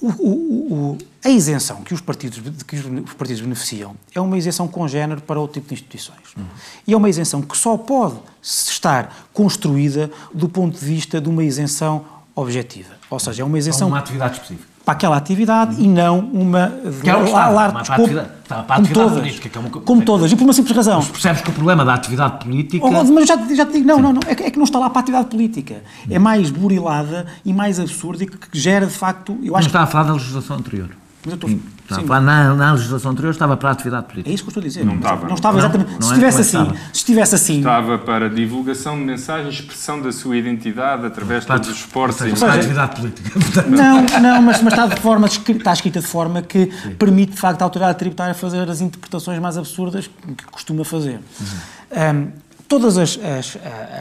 [0.00, 5.22] O, o, a isenção que os, partidos, que os partidos beneficiam é uma isenção congénere
[5.22, 6.34] para outro tipo de instituições.
[6.36, 6.44] Uhum.
[6.86, 11.42] E é uma isenção que só pode estar construída do ponto de vista de uma
[11.42, 12.94] isenção objetiva.
[13.08, 13.88] Ou seja, é uma isenção.
[13.88, 16.70] Uma atividade específica para aquela atividade e não uma
[17.02, 19.60] que é o estava, para a atividade, para a atividade como todas, política, que é
[19.60, 20.96] uma, como todas, e por uma simples razão.
[20.98, 22.84] Mas percebes que o problema da atividade política...
[22.84, 24.78] Oh, mas já, já te digo, não, não, não, é que, é que não está
[24.78, 25.82] lá para a atividade política.
[26.10, 29.38] É mais burilada e mais absurda e que, que gera, de facto...
[29.42, 30.90] Eu acho não está a falar da legislação anterior.
[31.24, 31.50] Mas eu estou...
[31.84, 34.30] Está a falar na, na, legislação anterior estava para a atividade política.
[34.30, 34.86] É isso que eu estou a dizer.
[34.86, 35.28] Não estava.
[35.28, 35.90] Não estava exatamente.
[35.90, 36.74] Não, não se, estivesse é assim, estava.
[36.74, 37.58] se estivesse assim.
[37.58, 42.22] Estava para divulgação de mensagens, expressão da sua identidade através de todos os esportes.
[42.22, 43.38] Ou seja, atividade política.
[43.68, 46.94] Não, não, mas, mas está, de forma, está escrita de forma que Sim.
[46.94, 51.20] permite, de facto, a autoridade tributária fazer as interpretações mais absurdas que costuma fazer.
[51.38, 52.26] Uhum.
[52.26, 52.32] Um,
[52.66, 53.58] todas as, as,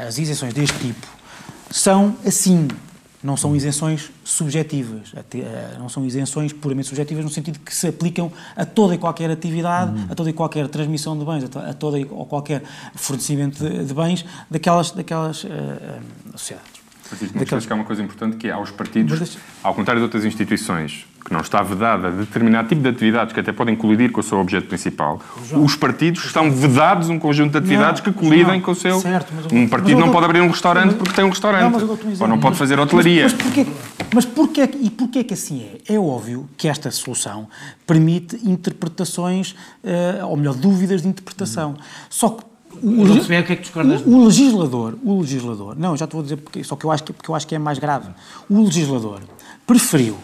[0.07, 1.05] as isenções deste tipo
[1.69, 2.69] são assim
[3.23, 8.31] não são isenções subjetivas, eh, não são isenções puramente subjetivas no sentido que se aplicam
[8.55, 10.07] a toda e qualquer atividade, uhum.
[10.09, 12.63] a toda e qualquer transmissão de bens, a toda e qualquer
[12.95, 15.47] fornecimento de, de bens daquelas, daquelas uh,
[16.35, 16.83] sociedades.
[17.03, 17.65] Francisco, daquelas...
[17.65, 21.31] que há uma coisa importante que é aos partidos, ao contrário de outras instituições, que
[21.31, 24.39] não está vedada a determinado tipo de atividades que até podem colidir com o seu
[24.39, 28.61] objeto principal, João, os partidos estão vedados um conjunto de atividades não, que colidem João,
[28.61, 28.99] com o seu...
[28.99, 31.71] Certo, um partido não pode abrir um restaurante mas, porque tem um restaurante.
[31.71, 33.23] Não, ou não pode fazer hotelaria.
[33.23, 33.67] Mas, mas, porquê,
[34.13, 35.93] mas porquê, e porquê que assim é?
[35.93, 37.47] É óbvio que esta solução
[37.87, 39.51] permite interpretações,
[39.83, 41.71] uh, ou melhor, dúvidas de interpretação.
[41.71, 41.83] Hum.
[42.09, 42.43] Só que
[42.81, 46.23] o, o, que é que discordas o, o legislador, o legislador, não, já estou a
[46.23, 48.09] dizer porque, só que eu acho que, porque eu acho que é mais grave.
[48.49, 49.21] O legislador
[49.65, 50.17] preferiu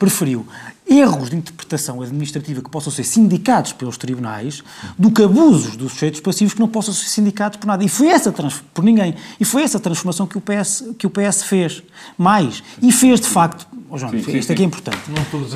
[0.00, 0.46] preferiu
[0.88, 4.64] erros de interpretação administrativa que possam ser sindicados pelos tribunais
[4.98, 7.84] do que abusos dos sujeitos passivos que não possam ser sindicados por nada.
[7.84, 8.34] E foi essa
[8.74, 9.14] por ninguém.
[9.38, 11.82] E foi essa transformação que o PS, que o PS fez.
[12.18, 12.62] Mais.
[12.82, 13.68] E fez de facto.
[13.90, 14.98] Oh João, sim, sim, isto aqui é importante.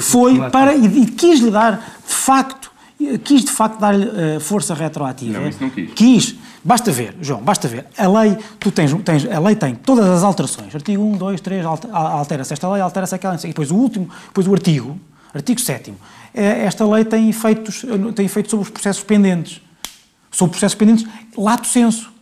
[0.02, 0.74] Foi para.
[0.76, 1.72] E, e quis lhe dar
[2.06, 2.70] de facto
[3.18, 5.38] quis de facto dar-lhe uh, força retroativa.
[5.38, 5.92] Não, isso não quis.
[5.92, 6.36] Quis.
[6.62, 7.86] Basta ver, João, basta ver.
[7.96, 10.74] A lei, tu tens, tens, a lei tem todas as alterações.
[10.74, 14.52] Artigo 1, 2, 3, altera-se esta lei, altera-se aquela, e depois o último, depois o
[14.52, 14.98] artigo,
[15.34, 15.92] artigo 7
[16.34, 19.60] eh, esta lei tem efeitos, tem efeitos sobre os processos pendentes.
[20.30, 22.12] Sobre processos pendentes, lato senso.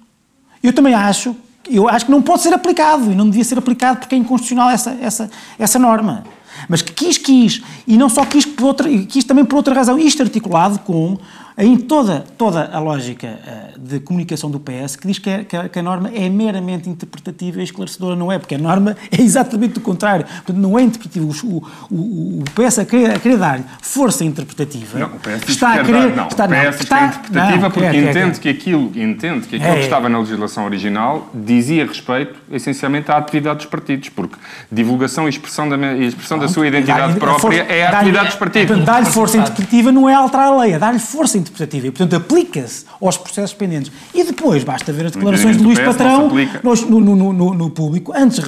[0.62, 1.34] Eu também acho,
[1.70, 4.70] eu acho que não pode ser aplicado, e não devia ser aplicado porque é inconstitucional
[4.70, 6.24] essa, essa, essa norma.
[6.68, 7.62] Mas que quis, quis.
[7.86, 9.98] E não só quis, por outra, quis também por outra razão.
[9.98, 11.18] Isto articulado com
[11.62, 15.56] em toda, toda a lógica uh, de comunicação do PS, que diz que, é, que,
[15.56, 18.16] a, que, a, norma é meramente interpretativa e esclarecedora.
[18.16, 20.26] Não é, porque a norma é exatamente o contrário.
[20.26, 21.24] Portanto, não é interpretativa.
[21.24, 24.98] O, o, o PS a querer, a querer dar força interpretativa.
[24.98, 26.10] Não, o PS está a querer.
[26.10, 28.48] Dar, não, está, o PS não, está, está interpretativa não, porque quer, entende, quer, Que
[28.48, 33.58] aquilo, entende que aquilo é, que estava na legislação original dizia respeito, essencialmente, à atividade
[33.58, 34.36] dos partidos, porque
[34.70, 38.36] divulgação e expressão da, e expressão da sua identidade própria força, é a atividade dos
[38.36, 38.84] partidos.
[38.84, 42.84] Dar-lhe força interpretativa não é alterar a lei, é dar-lhe força interpretativa e, portanto, aplica-se
[43.00, 43.92] aos processos pendentes.
[44.14, 46.30] E depois basta ver as declarações de Luís Patrão
[46.62, 48.40] no, no, no, no, público, antes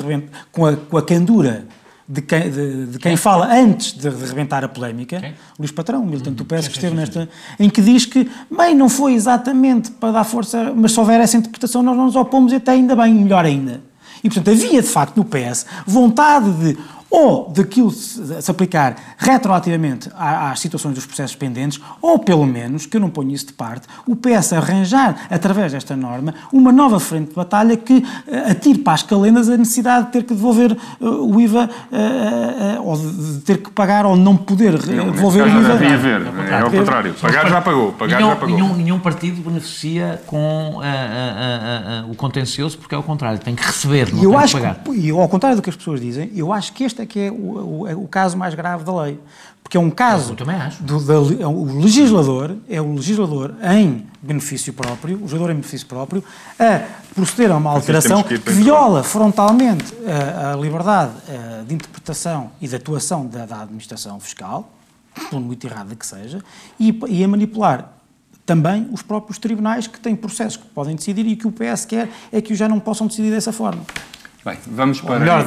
[0.50, 1.66] com a, com a candura
[2.08, 5.34] de quem, de, de quem fala antes de, de rebentar a polémica, quem?
[5.58, 9.14] Luís Patrão, militante do PS, que esteve nesta, em que diz que, bem, não foi
[9.14, 12.72] exatamente para dar força, mas se houver essa interpretação, nós não nos opomos e até
[12.72, 13.80] ainda bem, melhor ainda.
[14.22, 16.78] E, portanto, havia, de facto, no PS vontade de
[17.14, 23.00] ou daquilo se aplicar retroativamente às situações dos processos pendentes, ou pelo menos, que eu
[23.00, 27.34] não ponho isso de parte, o PS arranjar, através desta norma, uma nova frente de
[27.36, 31.40] batalha que eh, atire para as calendas a necessidade de ter que devolver uh, o
[31.40, 35.72] IVA, uh, ou de ter que pagar ou não poder não, devolver o IVA.
[35.74, 37.14] Devia haver, é ao contrário.
[37.14, 37.92] Pagar já pagou.
[37.92, 38.56] Pagar nenhum, já pagou.
[38.56, 40.80] Nenhum, nenhum partido beneficia com
[42.10, 44.82] o contencioso, porque é o contrário, tem que receber, não eu tem acho que pagar.
[44.82, 47.20] Que, e ao contrário do que as pessoas dizem, eu acho que este é que
[47.20, 49.20] é o, o, é o caso mais grave da lei.
[49.62, 50.32] Porque é um caso.
[50.32, 50.82] Eu também acho.
[50.82, 55.86] Do, da, é o legislador, é o legislador em benefício próprio, o legislador em benefício
[55.86, 56.22] próprio,
[56.58, 56.82] a
[57.14, 62.68] proceder a uma alteração que, que viola frontalmente a, a liberdade a, de interpretação e
[62.68, 64.70] de atuação da, da administração fiscal,
[65.30, 66.42] por muito errada que seja,
[66.78, 67.94] e, e a manipular
[68.44, 72.10] também os próprios tribunais que têm processos que podem decidir e que o PS quer
[72.30, 73.82] é que já não possam decidir dessa forma.
[74.44, 75.14] Bem, vamos para.
[75.14, 75.44] Ou melhor,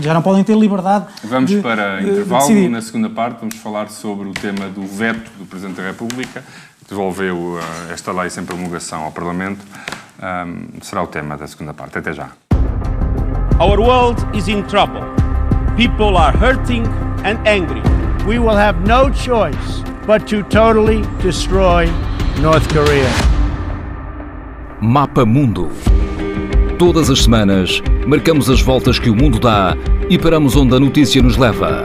[0.00, 1.06] já não podem ter liberdade.
[1.22, 2.46] Vamos de, para de, intervalo.
[2.46, 6.42] De Na segunda parte, vamos falar sobre o tema do veto do Presidente da República,
[6.78, 7.60] que devolveu uh,
[7.92, 9.60] esta lei sem promulgação ao Parlamento.
[10.22, 11.98] Um, será o tema da segunda parte.
[11.98, 12.30] Até já.
[13.60, 15.02] Our world is in trouble.
[15.76, 16.84] People are hurting
[17.24, 17.82] and angry.
[18.26, 21.86] We will have no choice but to totally destroy
[22.40, 23.10] North Korea.
[24.80, 25.70] Mapa Mundo.
[26.82, 29.76] Todas as semanas, marcamos as voltas que o mundo dá
[30.10, 31.80] e paramos onde a notícia nos leva.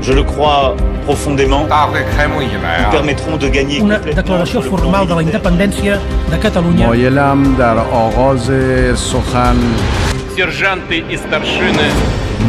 [0.00, 0.74] Je le crois
[1.04, 1.60] profondément.
[1.60, 6.88] Nous permettront de gagner Una declaració formal de la independència de Catalunya.
[6.88, 8.50] Moyelam dar ogoz
[8.96, 9.62] Sohan
[10.35, 11.91] Сержанты и старшины.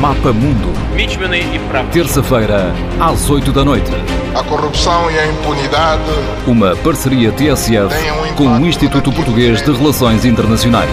[0.00, 0.72] Mapa Mundo.
[0.94, 1.86] Мичмены и прав.
[1.92, 3.90] Terça-feira, às 8 da noite.
[4.34, 6.02] A corrupção e a impunidade.
[6.46, 7.94] Uma parceria TSF
[8.30, 10.88] um com o Instituto Português de Relações Internacionais.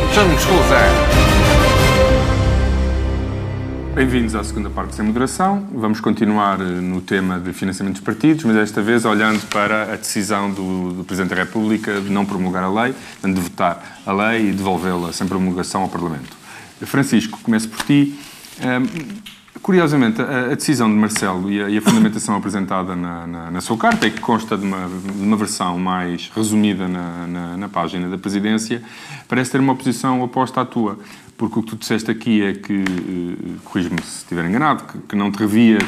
[3.94, 5.66] Bem-vindos à segunda parte sem moderação.
[5.74, 10.52] Vamos continuar no tema de financiamento dos partidos, mas desta vez olhando para a decisão
[10.52, 14.52] do, do Presidente da República de não promulgar a lei, de votar a lei e
[14.52, 16.39] devolvê-la sem promulgação ao Parlamento.
[16.87, 18.19] Francisco, começo por ti.
[18.61, 23.51] Um, Curiosamente, a, a, decisão de Marcelo e a, e a fundamentação apresentada na, na,
[23.51, 27.57] na, sua carta, e que consta de uma, de uma versão mais resumida na, na,
[27.59, 28.83] na, página da Presidência,
[29.29, 30.99] parece ter uma posição oposta à tua.
[31.37, 35.17] Porque o que tu disseste aqui é que, uh, corrijo-me se estiver enganado, que, que
[35.17, 35.83] não te revias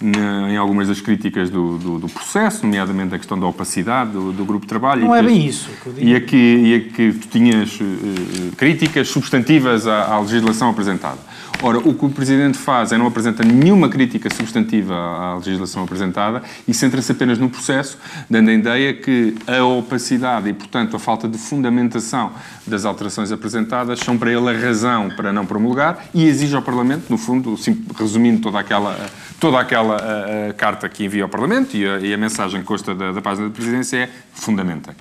[0.00, 4.44] em algumas das críticas do, do, do, processo, nomeadamente a questão da opacidade do, do
[4.44, 5.04] grupo de trabalho.
[5.04, 6.06] Não é bem isso que eu digo.
[6.06, 11.18] E a que, e a que tu tinhas uh, críticas substantivas à, à legislação apresentada.
[11.60, 16.40] Ora, o que o Presidente faz é não apresenta nenhuma crítica substantiva à legislação apresentada
[16.68, 17.98] e centra-se apenas no processo,
[18.30, 22.30] dando a ideia que a opacidade e, portanto, a falta de fundamentação
[22.64, 27.06] das alterações apresentadas são para ele a razão para não promulgar e exige ao Parlamento,
[27.10, 27.58] no fundo,
[27.98, 28.96] resumindo toda aquela,
[29.40, 32.66] toda aquela a, a carta que envia ao Parlamento e a, e a mensagem que
[32.66, 34.94] consta da, da página da Presidência é fundamentem.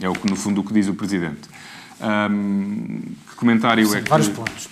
[0.00, 1.48] É o que, no fundo, o que diz o Presidente.
[2.00, 4.10] Um, que comentário Sim, é que...
[4.10, 4.68] vários pontos.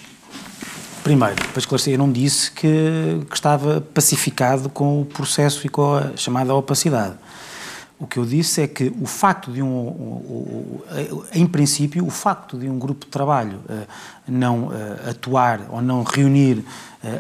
[1.03, 5.97] Primeiro, para esclarecer, eu não disse que, que, estava pacificado com o processo e com
[5.97, 7.17] a chamada opacidade.
[7.99, 12.11] O que eu disse é que o facto de um, um, um em princípio, o
[12.11, 13.87] facto de um grupo de trabalho uh,
[14.27, 16.65] não uh, atuar ou não reunir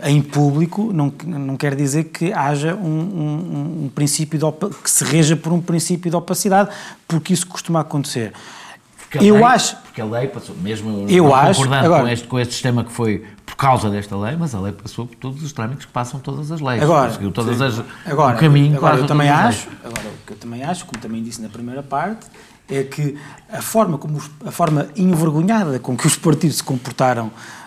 [0.05, 5.37] em público não, não quer dizer que haja um, um princípio de, que se reja
[5.37, 6.70] por um princípio de opacidade,
[7.07, 8.33] porque isso costuma acontecer.
[8.99, 9.77] Porque eu lei, acho.
[9.77, 12.92] Porque a lei passou, mesmo eu acho, concordando agora, com, este, com este sistema que
[12.92, 16.18] foi por causa desta lei, mas a lei passou por todos os trâmites que passam
[16.18, 16.83] todas as leis.
[16.83, 20.64] Agora, todas as, agora, o caminho agora, eu também acho, agora, o que eu também
[20.64, 22.27] acho, como também disse na primeira parte,
[22.68, 23.16] é que
[23.53, 27.63] a forma, como a forma envergonhada com que os partidos se comportaram eh,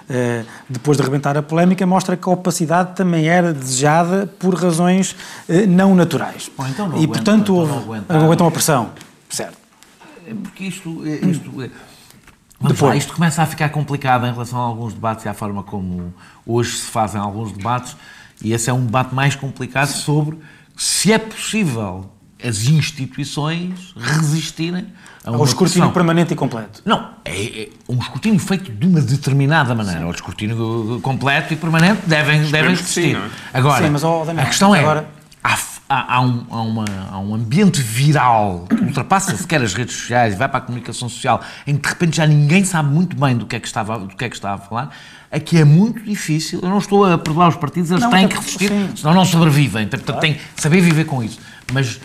[0.70, 5.16] depois de arrebentar a polémica mostra que a opacidade também era desejada por razões
[5.50, 6.50] eh, não naturais.
[6.58, 8.92] Bom, então não e, portanto, então não aguentam a pressão.
[9.30, 9.58] Certo.
[10.26, 11.70] É porque isto, é, isto, é,
[12.60, 15.62] Vamos lá, isto começa a ficar complicado em relação a alguns debates e à forma
[15.62, 16.14] como
[16.46, 17.96] hoje se fazem alguns debates,
[18.44, 20.38] e esse é um debate mais complicado sobre
[20.76, 22.10] se é possível
[22.44, 24.88] as instituições resistirem
[25.28, 26.82] a um escrutínio permanente e completo.
[26.86, 30.00] Não, é, é, um escrutínio feito de uma determinada maneira.
[30.00, 30.06] Sim.
[30.06, 33.16] O escrutínio completo e permanente devem, devem existir.
[33.16, 33.22] Sim,
[33.54, 33.58] é?
[33.58, 35.08] Agora, Sim, mas, oh, a questão é, agora...
[35.44, 35.58] há
[35.90, 40.38] há, há, um, há, uma, há um ambiente viral que ultrapassa sequer as redes sociais,
[40.38, 43.46] vai para a comunicação social, em que de repente já ninguém sabe muito bem do
[43.46, 44.90] que é que estava, do que é que estava a falar,
[45.32, 46.60] aqui é muito difícil.
[46.62, 48.90] Eu não estou a perdoar os partidos, eles não, têm que resistir, sim.
[48.96, 49.88] senão não sobrevivem.
[49.88, 50.22] Portanto, claro.
[50.22, 51.40] têm que saber viver com isso.
[51.72, 52.00] Mas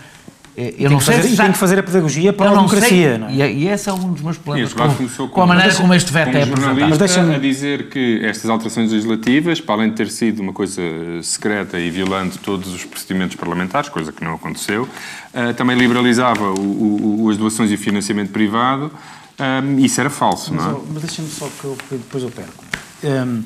[0.54, 2.56] Eu tem não que sei fazer, se tem que fazer a pedagogia para Eu a
[2.56, 2.88] democracia.
[2.88, 3.32] sei, não é?
[3.32, 6.12] e, e esse é um dos meus debate com, começou com a maneira como este
[6.12, 6.88] veto como é apresentado.
[6.90, 10.82] Mas deixa-me- a dizer que estas alterações legislativas, para além de ter sido uma coisa
[11.22, 14.86] secreta e violando todos os procedimentos parlamentares, coisa que não aconteceu,
[15.32, 18.90] eh, também liberalizava o- o- as doações e o financiamento privado.
[19.38, 20.80] eh, isso era falso, Mas, não é?
[20.92, 22.62] mas deixa-me só que eu, depois eu perco.
[23.02, 23.42] Hum,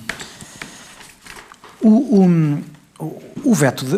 [1.80, 2.58] o, o,
[2.98, 3.96] o- o veto de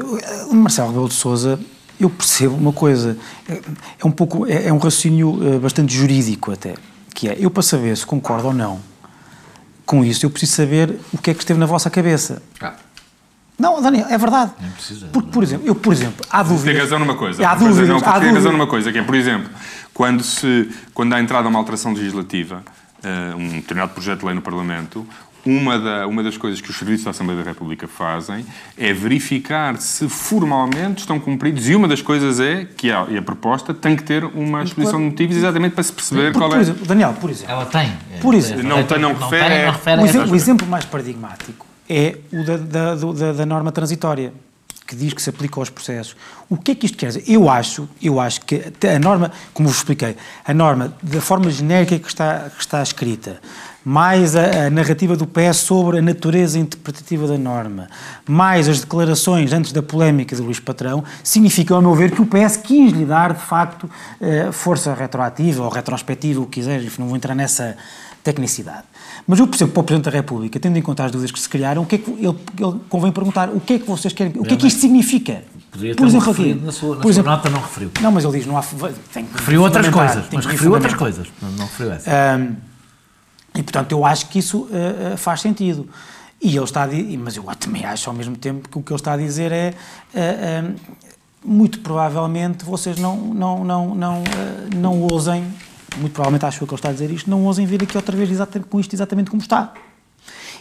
[0.51, 1.59] o Marcelo Rebelo de Sousa,
[2.01, 3.17] eu percebo uma coisa,
[3.49, 3.61] é,
[4.01, 6.75] é um pouco, é, é um raciocínio eh, bastante jurídico até,
[7.15, 8.81] que é, eu para saber se concordo ou não
[9.85, 12.43] com isso, eu preciso saber o que é que esteve na vossa cabeça.
[12.61, 12.75] Ah,
[13.59, 14.53] Não, Daniel, é verdade.
[14.75, 15.07] precisa.
[15.07, 16.65] Porque, por exemplo, eu, por exemplo, há dúvidas...
[16.65, 17.43] Tem razão numa coisa.
[17.43, 19.49] Há coisa dúvidas, não, há tem razão numa coisa, que é, por exemplo,
[19.95, 22.63] quando, se, quando há entrada uma alteração legislativa,
[23.03, 25.07] eh, um determinado projeto de lei no Parlamento,
[25.49, 28.45] uma, da, uma das coisas que os serviços da Assembleia da República fazem
[28.77, 33.23] é verificar se formalmente estão cumpridos e uma das coisas é que a, e a
[33.23, 36.59] proposta tem que ter uma exposição de motivos exatamente para se perceber Porque, qual por
[36.59, 36.61] é.
[36.61, 37.93] exemplo, Daniel, por exemplo, Ela tem.
[38.21, 38.63] Por exemplo.
[38.63, 41.67] Não tem, não refere, tem, é- não refere O, a exemplo, o exemplo mais paradigmático
[41.89, 44.33] é o da, da, da- da norma transitória,
[44.87, 46.17] que diz que se aplica aos processos.
[46.49, 47.25] O que é que isto quer dizer?
[47.27, 48.63] Eu acho, eu acho que
[48.95, 53.39] a norma, como vos expliquei, a norma, da forma genérica que está, que está escrita,
[53.89, 57.89] mais a, a narrativa do PS sobre a natureza interpretativa da norma,
[58.29, 62.27] mais as declarações antes da polémica de Luís Patrão, significam, a meu ver, que o
[62.27, 63.89] PS quis lhe dar, de facto,
[64.21, 67.79] eh, força retroativa ou retrospectiva, o que enfim, não vou entrar nessa
[68.23, 68.83] tecnicidade.
[69.27, 71.49] Mas eu percebo para o Presidente da República, tendo em conta as dúvidas que se
[71.49, 74.35] criaram, o que é que ele, ele convém perguntar o que é que vocês querem,
[74.37, 75.45] o que é que isto significa?
[75.71, 76.67] Poderia ter exemplo, referido aqui.
[76.67, 77.91] na sua, na Por sua exemplo- nota, não referiu.
[78.03, 78.63] Não, mas ele diz, não há...
[79.15, 81.27] Tem Referiu outras coisas, tem mas referiu outras coisas.
[81.41, 82.11] Não, não referiu essa.
[82.11, 82.53] Ahm,
[83.59, 85.89] e, portanto, eu acho que isso ah, faz sentido.
[86.41, 88.93] E ele está a dizer, mas eu também acho ao mesmo tempo que o que
[88.93, 89.75] ele está a dizer é
[90.15, 90.73] ah,
[91.45, 95.45] muito provavelmente vocês não, não, não, não, ah, não ousem,
[95.97, 98.17] muito provavelmente acho eu que ele está a dizer isto, não ousem vir aqui outra
[98.17, 98.31] vez
[98.71, 99.73] com isto exatamente como está.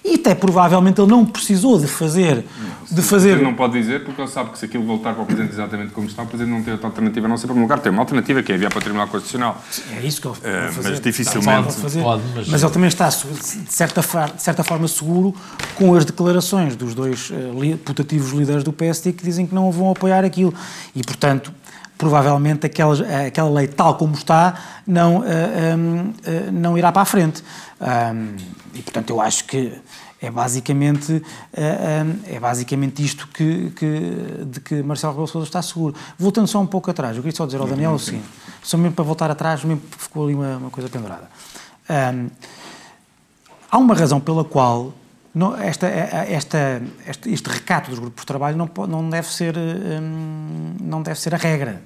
[0.09, 2.45] E até provavelmente ele não precisou de fazer,
[2.89, 5.23] de O fazer Presidente não pode dizer porque ele sabe que se aquilo voltar para
[5.23, 7.55] o Presidente exatamente como está, o Presidente não tem outra alternativa a não ser para
[7.57, 7.79] um lugar.
[7.79, 9.61] Tem uma alternativa que é enviar para o Tribunal Constitucional.
[10.01, 10.89] É isso que ele Eh, vai fazer.
[10.91, 12.01] mas dificilmente Pode fazer.
[12.01, 12.63] pode, mas- mas...
[12.63, 13.15] ele também está, de
[13.69, 14.01] certa,
[14.33, 15.35] de certa forma, seguro
[15.75, 19.91] com as declarações dos dois eh, putativos líderes do PSD que dizem que não vão
[19.91, 20.53] apoiar aquilo.
[20.95, 21.51] E, portanto,
[21.97, 24.53] provavelmente aquela, aquela lei tal como está
[24.85, 27.43] não, eh, hum, eh, não irá para a frente.
[27.81, 28.35] Hum,
[28.73, 29.73] e, portanto, eu acho que
[30.21, 31.21] é basicamente,
[31.53, 35.93] eh, hum, é basicamente isto que, que- de que Marcelo Rebelo Sousa está seguro.
[36.17, 38.25] Voltando só um pouco atrás, eu queria só dizer ao Daniel o seguinte,
[38.63, 41.29] só mesmo para voltar atrás, mesmo porque ficou ali uma, uma coisa pendurada.
[41.89, 42.29] Hum,
[43.71, 44.93] há uma razão pela qual
[45.35, 50.73] não- esta, esta, este, este recato dos grupos de trabalho não, não, deve ser, hum,
[50.81, 51.81] não deve ser a regra.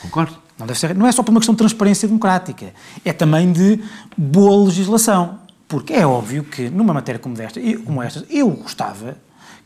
[0.00, 0.36] Concordo.
[0.58, 2.72] Não, deve ser, não é só por uma questão de transparência democrática,
[3.04, 3.82] é também de
[4.16, 5.40] boa legislação.
[5.68, 9.16] Porque é óbvio que, numa matéria como, desta, eu- como esta, eu gostava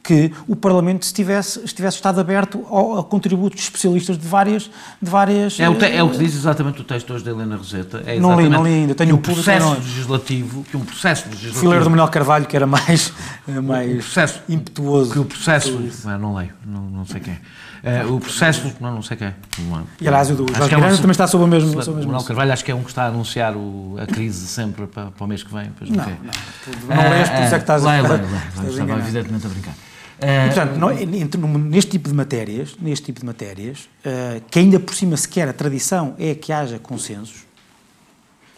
[0.00, 4.70] que o Parlamento estivesse, estivesse estado aberto ao, a contributos de especialistas de várias.
[5.02, 7.30] De várias É o, te- é o eh, que diz exatamente o texto hoje da
[7.32, 8.02] Helena Roseta.
[8.06, 9.74] É Não li, não li ainda, tenho um processo não.
[9.74, 11.60] legislativo, que um processo legislativo...
[11.60, 13.12] Fui ler do Manuel Carvalho, que era mais,
[13.46, 15.12] eh, mais processo- impetuoso.
[15.12, 15.78] que o processo...
[16.06, 17.38] Ah, não leio, não, não sei quem é.
[17.82, 18.72] Eh, o processo...
[18.80, 19.32] Não, não sei quem.
[19.60, 21.78] Não- E aliás, o do Jorge que é Miranda também está sob o mesmo.
[21.78, 24.06] O sob o Manuel Carvalho acho que é um que está a anunciar o- a
[24.06, 25.70] crise sempre para, para o mês que vem.
[25.78, 26.96] Pois não, Não, não.
[26.96, 29.74] Não leste, por isso é que estás a- Estava evidentemente a brincar.
[30.20, 34.58] E, Eh, portanto, não- entre- neste tipo de matérias, neste tipo de matérias, eh, que
[34.58, 37.46] ainda por cima sequer a tradição é que haja consensos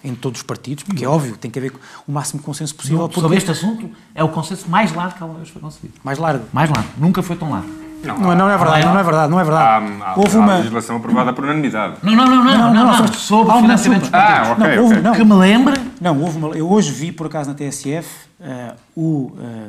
[0.03, 1.75] em todos os partidos, porque é óbvio, tem que haver
[2.09, 3.01] o máximo de consenso possível.
[3.01, 5.93] sobre porque- este assunto, é o consenso mais largo que alguma vez foi conseguido.
[6.03, 6.45] Mais largo.
[6.51, 6.89] Mais largo.
[6.97, 7.69] Nunca foi tão largo.
[8.03, 9.93] Não, não, é verdade, não é verdade, não é verdade.
[10.03, 10.57] há, Houve há uma.
[10.57, 11.95] legislação aprovada por unanimidade.
[12.03, 14.49] Não, não, não, não, não, não, sobre há uma financiamento dos sobre- partidos.
[14.49, 17.27] Ah, ok, não, houve, não, Que me lembre, Não, houve uma, eu hoje vi, por
[17.27, 18.09] acaso, na TSF,
[18.43, 19.69] eh, o, eh,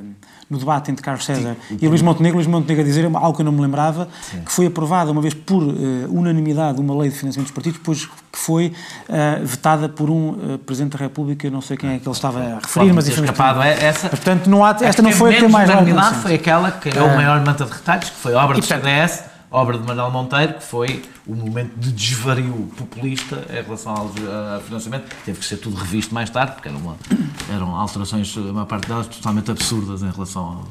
[0.50, 3.46] no debate entre Carlos César e Luís Montenegro, Luís Montenegro a dizer algo que eu
[3.46, 4.08] não me lembrava,
[4.46, 8.06] que foi aprovada uma vez por eh, unanimidade uma lei de financiamento dos partidos, depois
[8.06, 8.74] que foi
[9.44, 12.94] vetada por um Presidente da República, não sei quem é que ele estava a referir,
[12.94, 14.08] mas enfim, escapado é essa.
[14.08, 16.90] Portanto, não há, esta não que foi a ter menos mais unanimidade foi aquela que
[16.98, 17.16] é o Ah.
[17.16, 20.64] maior manta de retalhos, que foi obra E, do CDS, obra de Manuel Monteiro, que
[20.64, 24.12] foi o momento de desvario populista em relação ao
[24.56, 25.06] ao financiamento.
[25.26, 26.96] Teve que ser tudo revisto mais tarde, porque eram, uma-
[27.54, 30.68] eram alterações, a maior parte delas, totalmente absurdas em relação ao.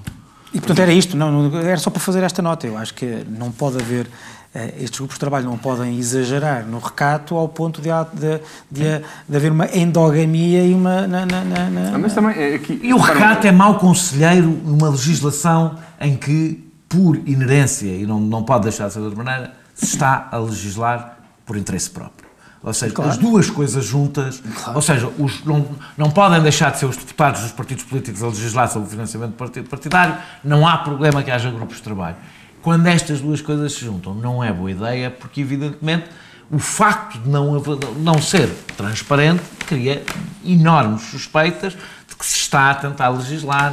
[0.53, 2.67] E portanto era isto, não, não- era só para fazer esta nota.
[2.67, 4.09] Eu acho que não pode haver,
[4.53, 9.05] eh, estes grupos de trabalho não podem exagerar no recato ao ponto de, de, de,
[9.29, 11.07] de haver uma endogamia e uma.
[11.07, 12.81] Na, na, na, na- Ah, Mas também é aqui.
[12.83, 18.43] E o recato é mau conselheiro numa legislação em que, por inerência, e não, não
[18.43, 22.29] pode deixar de ser de outra maneira, se está a legislar por interesse próprio.
[22.63, 23.13] Ou seja, claro.
[23.13, 24.75] as duas coisas juntas, claro.
[24.75, 25.67] ou seja, os, não,
[25.97, 29.35] não podem deixar de ser os deputados dos partidos políticos a legislar sobre o financiamento
[29.69, 32.17] partidário, não há problema que haja grupos de trabalho.
[32.61, 36.07] Quando estas duas coisas se juntam, não é boa ideia, porque evidentemente
[36.51, 37.63] o facto de não,
[37.99, 40.03] não ser transparente cria
[40.45, 41.77] enormes suspeitas
[42.21, 43.73] que se está a tentar legislar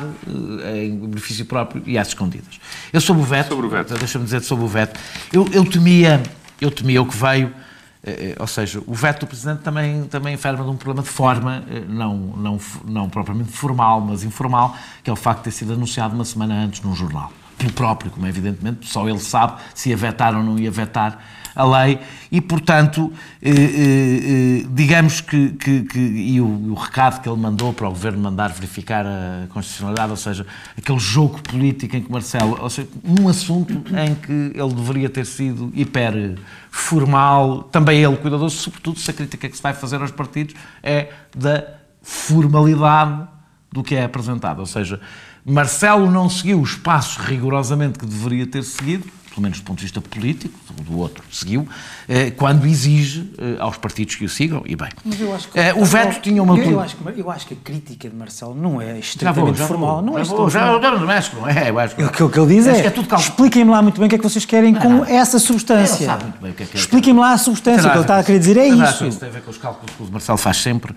[0.64, 2.62] eh, em benefício próprio e às escondidas.
[2.94, 3.94] Eu sobre o veto, sobre o veto.
[3.96, 4.98] deixa-me dizer sobre o veto,
[5.34, 6.24] eu, eu temia,
[6.62, 7.54] eu temia o que veio,
[8.02, 11.62] eh, ou seja, o veto do Presidente também, também enferma de um problema de forma,
[11.70, 15.74] eh, não, não, não propriamente formal, mas informal, que é o facto de ter sido
[15.74, 17.34] anunciado uma semana antes num jornal.
[17.58, 21.20] Pelo próprio, como é evidentemente, só ele sabe se ia vetar ou não ia vetar
[21.58, 22.00] a lei.
[22.32, 27.40] E, portanto, eh, eh, eh, digamos que, que, que e o, o, recado que ele
[27.40, 30.46] mandou para o Governo mandar verificar a constitucionalidade, ou seja,
[30.78, 35.26] aquele jogo político em que Marcelo, ou seja, num assunto em que ele deveria ter
[35.26, 36.38] sido hiper
[36.70, 40.54] formal, também ele cuidadoso, sobretudo se a crítica que se vai fazer aos partidos
[40.84, 41.64] é da
[42.04, 43.28] formalidade
[43.72, 45.02] do que é apresentado, ou seja,
[45.50, 49.08] Marcelo não seguiu os passos rigorosamente que deveria ter seguido,
[49.38, 51.68] pelo menos do ponto de vista político, do outro seguiu,
[52.10, 54.90] eh, quando exige eh, aos partidos que o sigam, e bem.
[55.06, 56.58] Mas eu acho que, eh, o veto tinha uma...
[56.58, 60.02] Eu, eu, acho que, eu acho que a crítica de Marcelo não é extremamente formal.
[60.02, 62.04] Não é já vou, já, não é, não é, eu acho que...
[62.04, 64.18] O que, o que ele diz é, é expliquem-me lá muito bem o que é
[64.18, 66.18] que vocês querem com essa substância.
[66.44, 69.06] É expliquem-me lá a substância, o que ele está a querer dizer é isso.
[69.06, 70.96] Isso tem a ver com os cálculos que o Marcelo faz sempre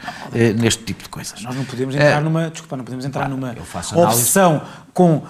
[0.56, 1.42] neste tipo de coisas.
[1.42, 2.48] Nós não podemos entrar numa...
[2.48, 3.54] Desculpa, não podemos entrar numa
[3.94, 4.62] opção
[4.92, 5.22] com...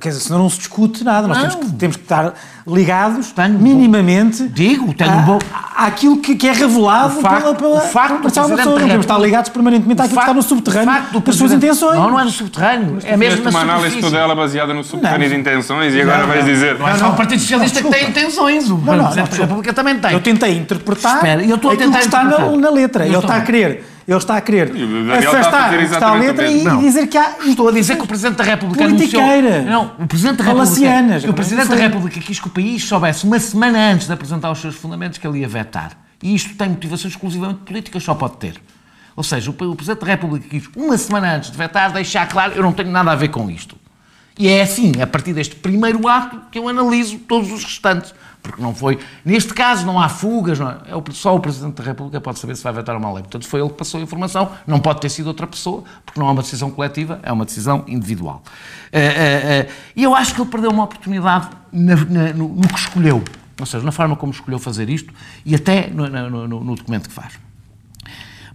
[0.00, 1.26] Quer dizer, senão não se discute nada.
[1.26, 2.34] Nós temos que, temos que estar
[2.66, 5.38] ligados tenho minimamente bom, digo, tenho a, bom,
[5.76, 8.48] àquilo que, que é revelado o facto, pela, pela, o facto pela pessoa.
[8.48, 11.98] Não temos de estar ligados permanentemente àquilo facto, que está no subterrâneo das suas intenções.
[11.98, 12.98] Não, não é no subterrâneo.
[13.04, 16.44] É mesmo na uma análise toda ela baseada no subterrâneo de intenções e agora vais
[16.44, 16.78] dizer...
[16.78, 18.70] Não é só o Partido Socialista que tem intenções.
[18.70, 20.12] O Presidente da República também tem.
[20.12, 21.58] Eu tentei interpretar aquilo
[21.92, 23.06] que está na letra.
[23.06, 24.70] Ele está a querer ele está a querer
[25.18, 26.78] afastar está a letra e, não.
[26.78, 27.36] dizer que há.
[27.44, 29.22] Estou a dizer que o Presidente da República anunciou.
[29.64, 31.30] Não, o Presidente da República.
[31.30, 34.60] O Presidente da República quis que o país soubesse uma semana antes de apresentar os
[34.60, 35.92] seus fundamentos que ele ia vetar.
[36.22, 38.60] E isto tem motivações exclusivamente políticas, só pode ter.
[39.16, 42.62] Ou seja, o Presidente da República quis, uma semana antes de vetar, deixar claro: eu
[42.62, 43.76] não tenho nada a ver com isto.
[44.38, 48.14] E é assim, a partir deste primeiro ato, que eu analiso todos os restantes
[48.46, 48.98] porque não foi.
[49.24, 50.74] Neste caso não há fugas, não é?
[50.74, 53.22] é só o Presidente da República pode saber se vai vetar uma lei.
[53.22, 56.28] Portanto, foi ele que passou a informação, não pode ter sido outra pessoa, porque não
[56.28, 58.42] é uma decisão coletiva, é uma decisão individual.
[58.92, 63.22] Eh, eh, eh, e eu acho que ele perdeu uma oportunidade no, que escolheu,
[63.58, 65.12] ou seja, na forma como escolheu fazer isto
[65.44, 67.34] e até no documento que faz.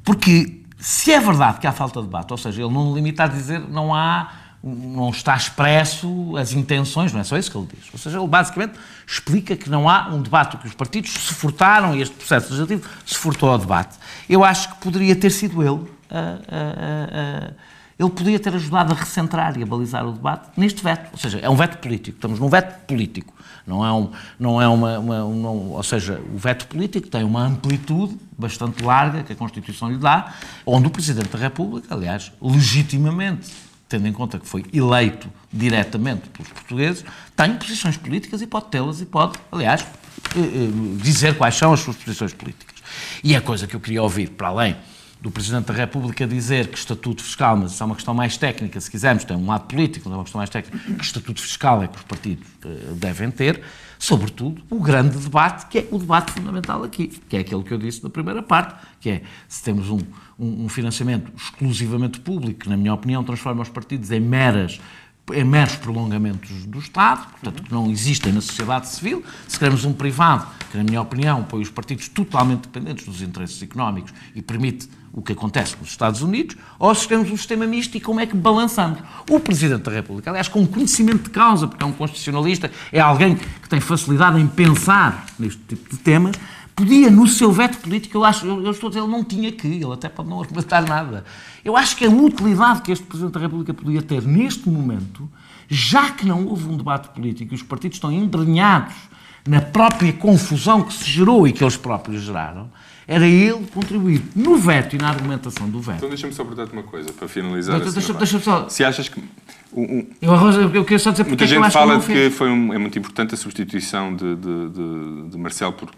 [0.03, 3.27] Porque se é verdade que há falta de debate, ou seja, ele não limita a
[3.27, 4.29] dizer não há
[4.63, 7.85] não está expresso as intenções, não é só isso que ele diz.
[7.91, 8.73] Ou seja, ele basicamente
[9.07, 12.87] explica que não há um debate, que os partidos se furtaram e este processo legislativo
[13.05, 13.97] se furtou ao debate.
[14.29, 15.71] Eu acho que poderia ter sido ele.
[15.71, 17.53] Uh, uh, uh,
[17.97, 21.09] ele poderia ter ajudado a recentrar e a balizar o debate neste veto.
[21.11, 22.17] Ou seja, é um veto político.
[22.17, 23.33] Estamos num veto político.
[23.65, 24.99] Não é, um, não é uma.
[24.99, 29.91] uma um, ou seja, o veto político tem uma amplitude bastante larga que a Constituição
[29.91, 30.33] lhe dá,
[30.65, 33.51] onde o Presidente da República, aliás, legitimamente
[33.91, 37.03] tendo em conta que foi eleito diretamente pelos portugueses,
[37.35, 40.69] tem posições políticas e pode tê-las e pode, aliás, eh, eh,
[41.03, 42.77] dizer quais são as suas posições políticas.
[43.21, 44.77] E a coisa que eu queria ouvir, para além
[45.19, 48.81] do Presidente da República dizer que estatuto fiscal, mas isso é uma questão mais técnica,
[48.81, 51.83] se quisermos, tem um lado político, mas é uma questão mais técnica, que estatuto fiscal
[51.83, 53.61] é que os partidos uh, devem ter,
[53.99, 57.77] sobretudo o grande debate, que é o debate fundamental aqui, que é aquele que eu
[57.77, 59.99] disse na primeira parte, que é se temos um,
[60.41, 64.79] um, financiamento exclusivamente público, que, na minha opinião, transforma os partidos em meras
[65.33, 69.23] em meros prolongamentos do Estado, portanto, que não existem na sociedade civil.
[69.47, 73.61] Se queremos um privado, que, na minha opinião, põe os partidos totalmente dependentes dos interesses
[73.61, 77.95] económicos e permite o que acontece nos Estados Unidos, ou se queremos um sistema misto
[77.95, 78.99] e como é que balançamos.
[79.29, 83.35] O Presidente da República, aliás, com conhecimento de causa, porque é um constitucionalista, é alguém
[83.35, 86.35] que tem facilidade em pensar neste tipo de temas,
[86.75, 89.51] podia, no seu veto político, eu acho, eu, eu estou a dizer, ele não tinha
[89.51, 91.23] que, ele até pode não argumentar nada.
[91.63, 95.29] Eu acho que a utilidade que este Presidente da República podia ter neste momento,
[95.69, 98.95] já que não houve um debate político e os partidos estão embrenhados
[99.47, 102.69] na própria confusão que se gerou e que eles próprios geraram,
[103.07, 105.97] era ele contribuir no veto e na argumentação do veto.
[105.97, 107.79] Então deixa-me só perguntar-te uma coisa, para finalizar.
[107.79, 108.69] Deixa, deixa, deixa só...
[108.69, 109.21] Se achas que...
[109.73, 110.05] Um.
[110.21, 110.33] Eu,
[110.73, 112.73] eu quero só dizer porque Muita é gente que fala que de que foi um,
[112.73, 115.95] é muito importante a substituição de, de, de, de Marcelo porque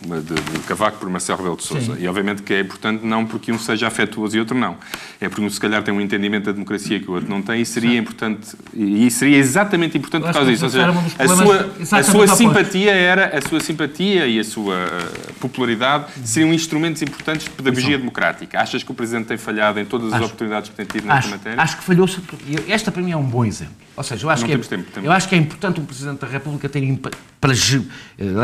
[0.00, 1.96] de, de Cavaco por Marcelo Rebelo de Sousa.
[1.98, 4.76] E obviamente que é importante não porque um seja afetuoso e outro não.
[5.20, 7.62] É porque um se calhar tem um entendimento da democracia que o outro não tem
[7.62, 10.64] e seria importante, e seria exatamente importante por causa disso.
[10.64, 10.88] Ou seja,
[11.18, 16.52] a sua, a sua simpatia era, a sua simpatia e a sua uh, popularidade seriam
[16.52, 18.60] instrumentos importantes de pedagogia democrática.
[18.60, 21.20] Achas que o Presidente tem falhado em todas as acho, oportunidades que tem tido nesta
[21.20, 21.62] acho, matéria?
[21.62, 22.08] Acho que falhou.
[22.68, 23.74] Esta para mim é um bom exemplo.
[23.96, 26.26] Ou seja, eu acho, que é, tempo, eu acho que é importante um Presidente da
[26.26, 26.82] República ter,
[27.40, 27.52] para,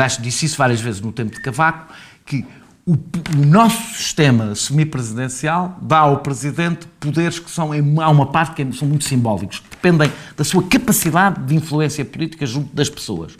[0.05, 1.93] acho disse isso várias vezes no tempo de Cavaco,
[2.25, 2.45] que
[2.85, 8.77] o, o, nosso sistema semipresidencial dá ao Presidente poderes que são, há uma parte que
[8.77, 13.37] são muito simbólicos, que dependem da sua capacidade de influência política junto das pessoas.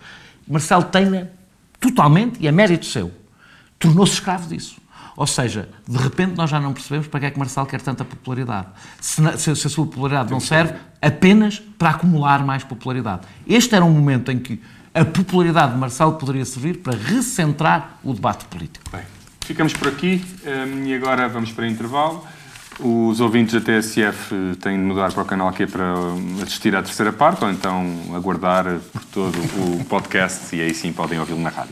[0.48, 1.28] Marcelo tem
[1.80, 3.12] totalmente, e é mérito seu,
[3.80, 4.80] tornou-se escravo disso.
[5.18, 8.06] Ou seja, de repente nós já não percebemos para que é que Marcelo quer tanta
[8.06, 8.68] popularidade.
[9.00, 13.22] Se, se, se a sua popularidade não serve apenas para acumular mais popularidade.
[13.48, 14.62] Este era um momento em que
[14.94, 18.90] a popularidade de Marcelo poderia servir para recentrar o debate político.
[18.92, 19.04] Bem,
[19.42, 22.26] ficamos por aqui um, e agora vamos para intervalo.
[22.80, 26.82] Os ouvintes da TSF têm de mudar para o canal Q para hum, assistir à
[26.82, 27.86] terceira parte ou então
[28.16, 31.72] aguardar por todo o podcast e aí sim podem ouvi-lo na rádio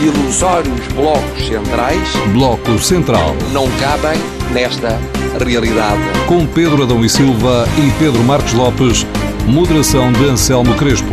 [0.00, 2.08] ilusórios blocos centrais.
[2.32, 3.34] Bloco Central.
[3.52, 4.20] Não cabem
[4.52, 4.98] nesta
[5.44, 6.00] realidade.
[6.26, 9.06] Com Pedro Adão e Silva e Pedro Marcos Lopes,
[9.46, 11.12] moderação de Anselmo Crespo.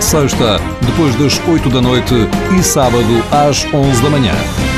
[0.00, 2.14] Sexta, depois das 8 da noite
[2.58, 4.69] e sábado às 11 da manhã.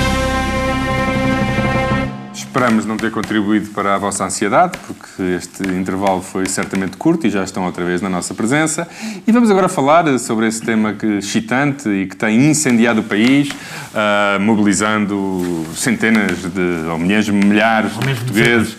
[2.52, 7.30] Esperamos não ter contribuído para a vossa ansiedade, porque este intervalo foi certamente curto e
[7.30, 8.86] já estão outra vez na nossa presença.
[9.26, 13.48] E vamos agora falar sobre esse tema que excitante e que tem incendiado o país,
[13.48, 18.76] uh, mobilizando centenas de, ou milhares, milhares de portugueses,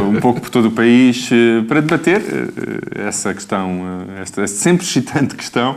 [0.00, 5.34] um pouco por todo o país, uh, para debater uh, essa questão, esta sempre excitante
[5.34, 5.74] questão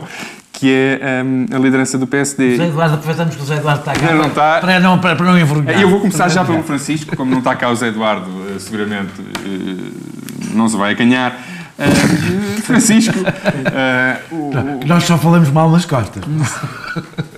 [0.52, 2.52] que é um, a liderança do PSD.
[2.52, 4.60] José Eduardo, aproveitamos que o José Eduardo está cá não, não está.
[4.60, 5.80] Para, não, para, para não envergonhar.
[5.80, 9.12] Eu vou começar já pelo Francisco, como não está cá o José Eduardo, eh, seguramente
[9.18, 11.38] eh, não se vai acanhar.
[11.78, 14.86] Uh, Francisco, uh, o, o...
[14.86, 16.24] nós só falamos mal nas costas.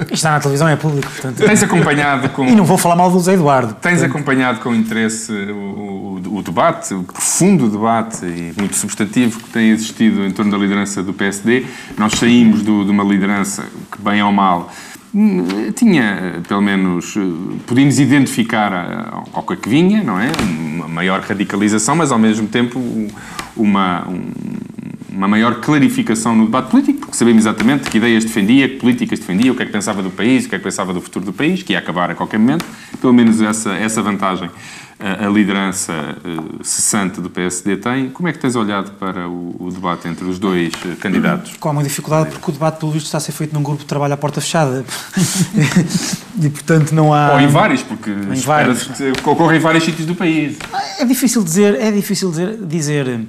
[0.01, 1.37] Isto está na televisão, é público, portanto.
[1.37, 2.47] Tens acompanhado com.
[2.47, 3.75] E não vou falar mal do José Eduardo.
[3.75, 4.11] Tens portanto...
[4.11, 9.71] acompanhado com interesse o, o, o, debate, o profundo debate e muito substantivo que tem
[9.71, 11.67] existido em torno da liderança do PSD.
[11.99, 14.73] Nós saímos do, de uma liderança que, bem ou mal,
[15.15, 17.21] hum, tinha, pelo menos, eh,
[17.67, 20.33] podíamos identificar ao que vinha, não é?
[20.41, 22.81] Uma maior radicalização, mas ao mesmo tempo
[23.61, 24.07] uma,
[25.11, 29.53] uma maior clarificação no debate político, porque sabemos exatamente que ideias defendia, que políticas defendia,
[29.53, 31.33] o que é que pensava do país, o que é que pensava do futuro do
[31.33, 32.65] país, que ia acabar a qualquer momento.
[33.01, 34.51] Pelo menos essa, essa vantagem
[35.01, 38.11] a, liderança uh, cessante do PSD tem.
[38.11, 41.57] Como é que tens olhado para o, o debate entre os dois uh, candidatos?
[41.59, 43.87] Com uma dificuldade, porque o debate, pelo visto, está a ser feito num grupo de
[43.87, 44.85] trabalho à porta fechada.
[46.41, 47.33] e, portanto, não há...
[47.33, 48.85] Ou em vários, porque em vários.
[48.85, 50.59] Que ocorre em vários sítios do país.
[50.99, 52.59] É difícil dizer, é difícil dizer...
[52.67, 53.21] dizer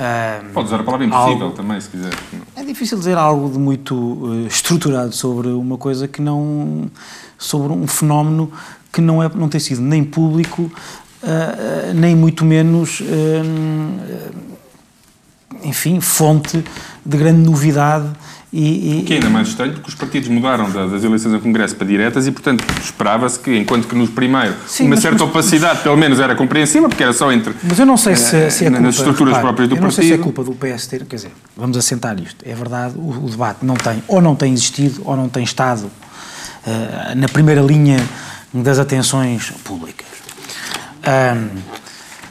[0.00, 2.14] Uh, Pode usar a palavra impossível algo, também, se quiser.
[2.56, 6.90] É difícil dizer algo de muito uh, estruturado sobre uma coisa que não.
[7.36, 8.50] sobre um fenómeno
[8.90, 13.02] que não, é, não tem sido nem público, uh, nem muito menos.
[15.62, 16.64] enfim, fonte
[17.04, 18.06] de grande novidade
[18.52, 21.76] e, e, que é ainda mais estranho, porque os partidos mudaram das eleições ao Congresso
[21.76, 25.30] para diretas e, portanto, esperava-se que, enquanto que nos primeiro sim, uma mas, certa mas,
[25.30, 27.54] opacidade, pelo menos, era compreensível, porque era só entre.
[27.62, 29.80] Mas eu não sei se, é, se é culpa, nas estruturas repare, próprias do eu
[29.80, 30.02] partido.
[30.02, 32.44] Eu não sei se é culpa do PSD, quer dizer, vamos assentar isto.
[32.44, 35.84] É verdade, o, o debate não tem, ou não tem existido, ou não tem estado
[35.84, 38.00] uh, na primeira linha
[38.52, 40.08] das atenções públicas.
[41.06, 41.79] Um,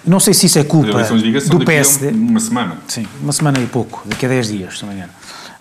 [0.09, 1.03] não sei se isso é culpa
[1.47, 2.09] do PSD.
[2.09, 2.77] Uma semana.
[2.87, 5.13] Sim, uma semana e pouco, daqui a 10 dias, se não me engano.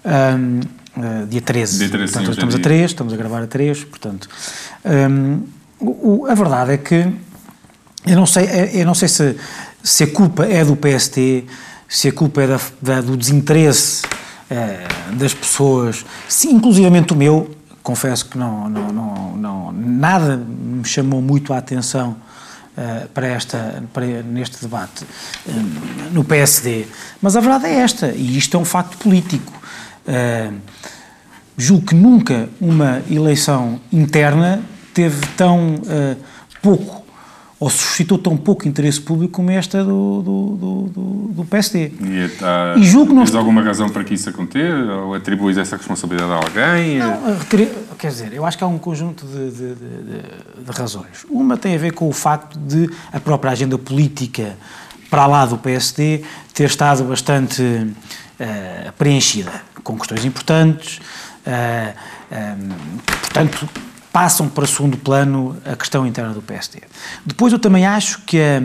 [0.05, 0.61] Um,
[1.23, 1.79] uh, dia 13.
[1.79, 4.29] Dia 13 portanto, sim, estamos a 3, estamos a gravar a 3, portanto.
[4.85, 5.43] Um,
[5.81, 7.13] o, a verdade é que
[8.07, 9.37] eu não sei, eu não sei se,
[9.83, 11.45] se a culpa é do PST,
[11.87, 17.51] se a culpa é da, da, do desinteresse uh, das pessoas, se, inclusivamente o meu,
[17.83, 22.17] confesso que não, não, não, não, nada me chamou muito a atenção
[23.13, 25.53] para, esta, para neste debate uh,
[26.13, 26.87] no PSD.
[27.21, 29.53] Mas a verdade é esta, e isto é um facto político.
[30.07, 30.55] Uh,
[31.57, 34.63] julgo que nunca uma eleição interna
[34.95, 35.81] teve tão
[36.63, 36.98] pouco
[37.61, 41.93] ou suscitou tão pouco interesse público como esta do, do, do, do PSD.
[42.01, 43.25] E, tá, e julgo que não...
[43.25, 44.77] Tens alguma razão para que isso aconteça?
[44.77, 46.99] Ou atribuis essa responsabilidade a alguém?
[46.99, 47.37] Não,
[47.99, 51.27] quer dizer, eu acho que há um conjunto de, de, de, de, razões.
[51.29, 54.57] Uma tem a ver com o facto de a própria agenda política
[55.11, 56.23] para lá do PSD
[56.55, 61.01] ter estado bastante uh, preenchida, com questões importantes,
[61.45, 61.95] uh,
[62.31, 63.69] um, portanto,
[64.19, 66.81] passam para segundo plano a questão interna do PSD.
[67.25, 68.63] Depois eu também acho que, a,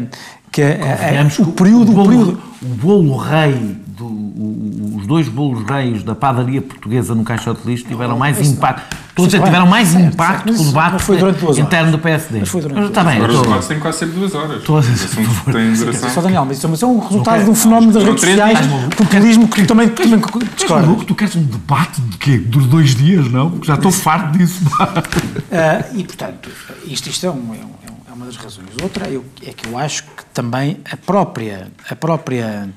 [0.52, 1.92] que a, a, o período...
[1.92, 7.14] O bolo, período, o bolo rei, do, o, os dois bolos reis da padaria portuguesa
[7.14, 9.04] no caixote de lixo tiveram mais impacto.
[9.16, 12.40] Todos tiveram mais certo, impacto certo, o debate foi durante duas interno do PSD.
[12.40, 14.64] Mas foi durante mas, está bem, Agora os debates têm quase sempre duas horas.
[14.64, 14.88] Todas.
[15.78, 16.10] Duração.
[16.10, 18.60] Só Daniel, mas isso é um resultado de um fenómeno das redes sociais,
[18.98, 19.92] populismo que também
[20.56, 21.06] discorda.
[21.06, 22.38] Tu queres um debate de quê?
[22.40, 23.60] Dos dois dias, não?
[23.62, 24.64] Já estou farto disso.
[24.66, 26.50] uh, e, portanto,
[26.86, 28.70] isto, isto é, um, é, um, é, uma das razões.
[28.82, 32.68] Outra eu, é que eu acho que também a própria, a própria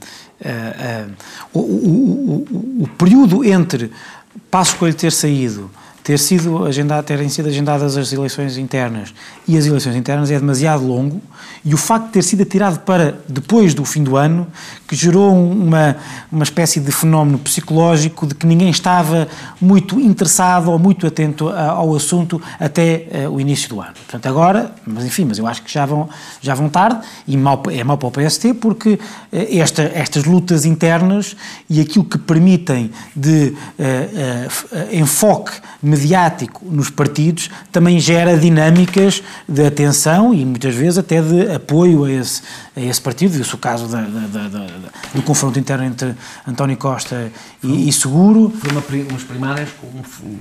[1.53, 3.91] o, o, o, o período entre
[4.51, 5.70] Passo Coelho ter saído
[6.07, 9.13] ter sido agendado, terem sido agendadas as eleições internas
[9.49, 11.21] e as eleições internas é demasiado longo
[11.65, 14.47] e o facto de ter sido atirado para depois do fim do ano,
[14.87, 15.97] que gerou uma,
[16.31, 19.27] uma espécie de fenómeno psicológico de que ninguém estava
[19.61, 23.95] muito interessado ou muito atento ao assunto até uh, o início do ano.
[23.95, 26.09] Portanto, agora, mas enfim, mas eu acho que já vão,
[26.41, 28.99] já vão tarde e mal, é mau para o PST porque uh,
[29.33, 31.37] esta, estas lutas internas
[31.69, 35.51] e aquilo que permitem de uh, enfoque
[35.97, 42.13] mediático nos partidos também gera dinâmicas de atenção e muitas vezes até de apoio a
[42.13, 42.43] esse,
[42.77, 43.33] a esse partido.
[43.33, 44.66] Viu-se o caso da, da, da,
[45.14, 46.14] do confronto interno entre
[46.47, 48.53] António Costa e, e Seguro.
[48.57, 49.89] Foi uma, umas primárias com,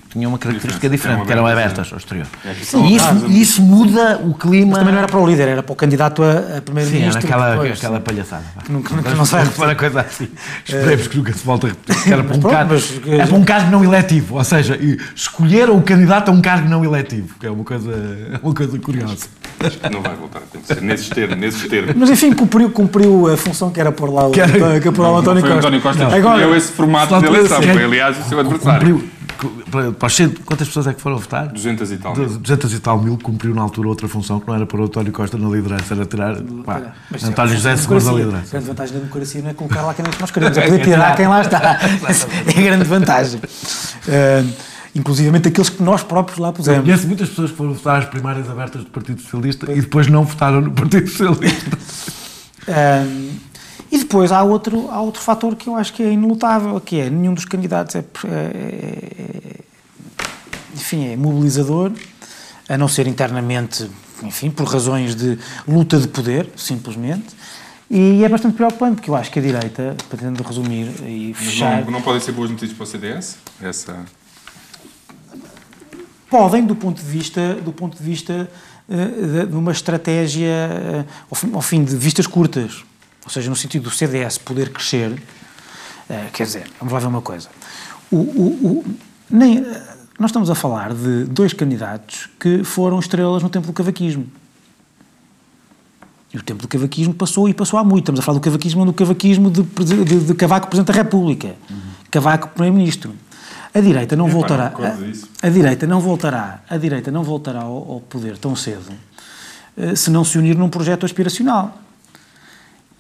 [0.10, 2.28] tinham uma característica diferente, que eram abertas ao exterior.
[2.46, 4.72] E isso, isso muda o clima.
[4.72, 7.22] Mas também não era para o líder, era para o candidato a, a primeiro-ministro.
[7.22, 8.44] Sim, aquela, depois, aquela palhaçada.
[8.64, 9.46] Que nunca, nunca não sai.
[9.46, 10.28] Para coisa assim.
[10.66, 12.14] Esperemos que nunca se volte a repetir.
[12.14, 14.78] Era para um, cargo, é para um cargo não eletivo, ou seja,
[15.16, 19.28] escolheram o candidato a um cargo não eletivo, que é uma coisa, uma coisa curiosa.
[19.60, 21.38] Acho que não vai voltar a acontecer nesses termos.
[21.38, 21.96] Nesses termos.
[21.96, 25.04] Mas enfim, cumpriu, cumpriu a função que era pôr lá o, que era, que pôr
[25.04, 25.58] lá o António Costa.
[25.58, 26.14] António Costa não.
[26.14, 29.04] Agora, esse formato de eleição, foi aliás o seu adversário.
[29.38, 31.48] Cumpriu, quantas pessoas é que foram votar?
[31.48, 32.14] 200 e tal.
[32.14, 35.12] 200 e tal mil cumpriu na altura outra função que não era para o António
[35.12, 38.48] Costa na liderança, era tirar pá, António José Seguro da liderança.
[38.48, 41.16] A grande vantagem da democracia não é colocar lá quem nós queremos, é poder tirar
[41.16, 41.80] quem lá está.
[42.56, 43.40] É a grande vantagem.
[43.40, 46.84] Uh, inclusivamente aqueles que nós próprios lá pusemos.
[46.84, 50.24] Conheço muitas pessoas que foram votar às primárias abertas do Partido Socialista e depois não
[50.24, 51.78] votaram no Partido Socialista.
[52.70, 53.30] um,
[53.92, 57.10] e depois há outro, há outro fator que eu acho que é inelutável, que é
[57.10, 59.60] nenhum dos candidatos é, é, é,
[60.74, 61.92] enfim, é mobilizador,
[62.68, 63.90] a não ser internamente,
[64.24, 65.38] enfim, por razões de
[65.68, 67.36] luta de poder, simplesmente.
[67.90, 71.84] E é bastante preocupante, porque eu acho que a direita, pretendo resumir e fechar...
[71.86, 73.38] Não, não podem ser boas notícias para o CDS?
[73.62, 74.04] Essa
[76.36, 78.50] podem, do ponto de vista, do ponto de, vista
[78.90, 82.84] uh, de uma estratégia, uh, ao, fim, de vistas curtas,
[83.24, 87.22] ou seja, no sentido do CDS poder crescer, uh, quer dizer, vamos lá ver uma
[87.22, 87.48] coisa.
[88.12, 88.86] O, o, o,
[89.30, 89.66] nem,
[90.20, 94.28] nós estamos a falar de dois candidatos que foram estrelas no tempo do cavaquismo.
[96.34, 98.04] E o tempo do cavaquismo passou e passou há muito.
[98.04, 101.78] Estamos a falar do cavaquismo, do cavaquismo de, de, de Cavaco Presidente da República, uhum.
[102.12, 103.14] Cavaco Primeiro-Ministro.
[103.76, 104.72] A direita não voltará.
[105.44, 106.62] A, a, direita não voltará.
[106.70, 108.90] A direita não voltará ao, ao poder tão cedo
[109.76, 111.78] uh, se não se unir num projeto aspiracional.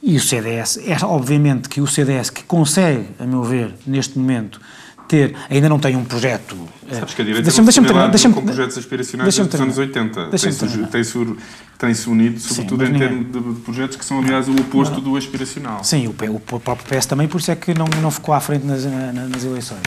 [0.03, 4.59] E o CDS, é obviamente que o CDS que consegue, a meu ver, neste momento,
[5.07, 6.57] ter, ainda não tem um projeto.
[6.89, 10.27] Eh, Sabes que a direita deixa-me, deixa-me, deixa-me, com projetos aspiracionais desde os anos 80.
[10.27, 11.35] Tem-se, tem-se,
[11.79, 15.01] tem-se unido, sobretudo Sim, em termos de, de, projetos que são, aliás, o oposto não.
[15.01, 15.83] do aspiracional.
[15.83, 18.65] Sim, o, o, próprio PS também, por isso é que não, não ficou à frente
[18.65, 19.81] nas, nas eleições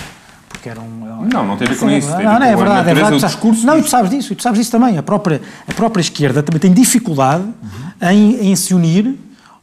[0.59, 1.27] porque era um.
[1.33, 2.11] Não, não tem a ver com isso.
[2.11, 2.91] Não, não, é verdade.
[2.91, 4.99] É verdade discurso não, e tu sabes disso, e tu sabes disso também.
[4.99, 8.09] A própria, a própria esquerda também tem dificuldade uhum.
[8.11, 9.17] em, em se unir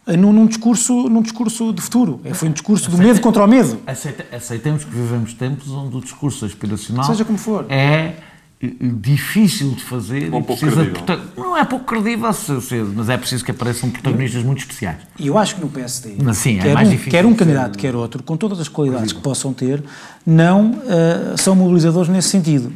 [0.07, 2.21] num, num, discurso, num discurso de futuro.
[2.23, 3.79] É, foi um discurso Aceita, do medo contra o medo.
[3.85, 7.05] Aceita, aceitemos que vivemos tempos onde o discurso aspiracional.
[7.05, 7.65] Seja como for.
[7.69, 8.13] É
[8.61, 11.03] difícil de fazer um pouco credível.
[11.35, 12.29] não é pouco credível
[12.95, 14.97] mas é preciso que apareçam protagonistas muito especiais.
[15.19, 17.77] E eu acho que no PSD Sim, quer, é mais um, difícil quer um candidato
[17.77, 19.83] quer outro com todas as qualidades que possam ter
[20.25, 22.71] não uh, são mobilizadores nesse sentido.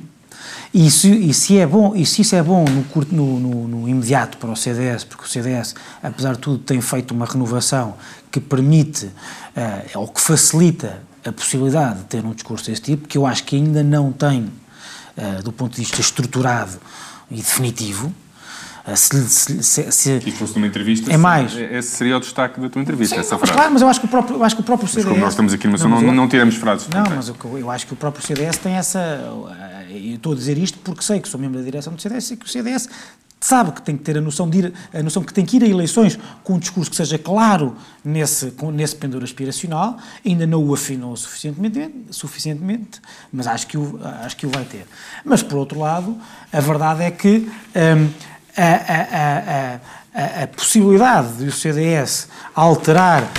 [0.71, 3.67] E se, e se, é bom e se isso é bom no, curto, no, no,
[3.67, 5.73] no, imediato para o CDS porque o CDS
[6.03, 7.95] apesar de tudo tem feito uma renovação
[8.31, 13.17] que permite uh, ou que facilita a possibilidade de ter um discurso desse tipo, que
[13.17, 14.49] eu acho que ainda não tem,
[15.43, 16.79] do ponto de vista estruturado
[17.29, 18.07] e definitivo,
[18.87, 21.55] uh, se, se, se, se, se fosse numa entrevista, é mais.
[21.55, 23.53] esse seria o destaque da tua entrevista, Sim, essa mas, frase.
[23.53, 25.05] Claro, mas eu acho que o próprio, eu acho que o próprio CDS...
[25.05, 26.87] Mas como nós estamos aqui numa não, não, não, não tiramos frases.
[26.87, 28.99] Não, mas eu, eu acho que o próprio CDS tem essa...
[29.89, 32.37] Eu estou a dizer isto porque sei que sou membro da direção do CDS e
[32.37, 32.87] que o CDS
[33.39, 35.63] sabe que tem que ter a noção, de ir, a noção que tem que ir
[35.63, 40.73] a eleições com um discurso que seja claro nesse, nesse pendor aspiracional, ainda não o
[40.73, 44.85] afinou suficientemente, suficientemente mas acho que, o, acho que o vai ter.
[45.23, 46.17] Mas, por outro lado,
[46.51, 48.09] a verdade é que hum,
[48.57, 49.79] a, a,
[50.39, 53.29] a, a, possibilidade de o CDS alterar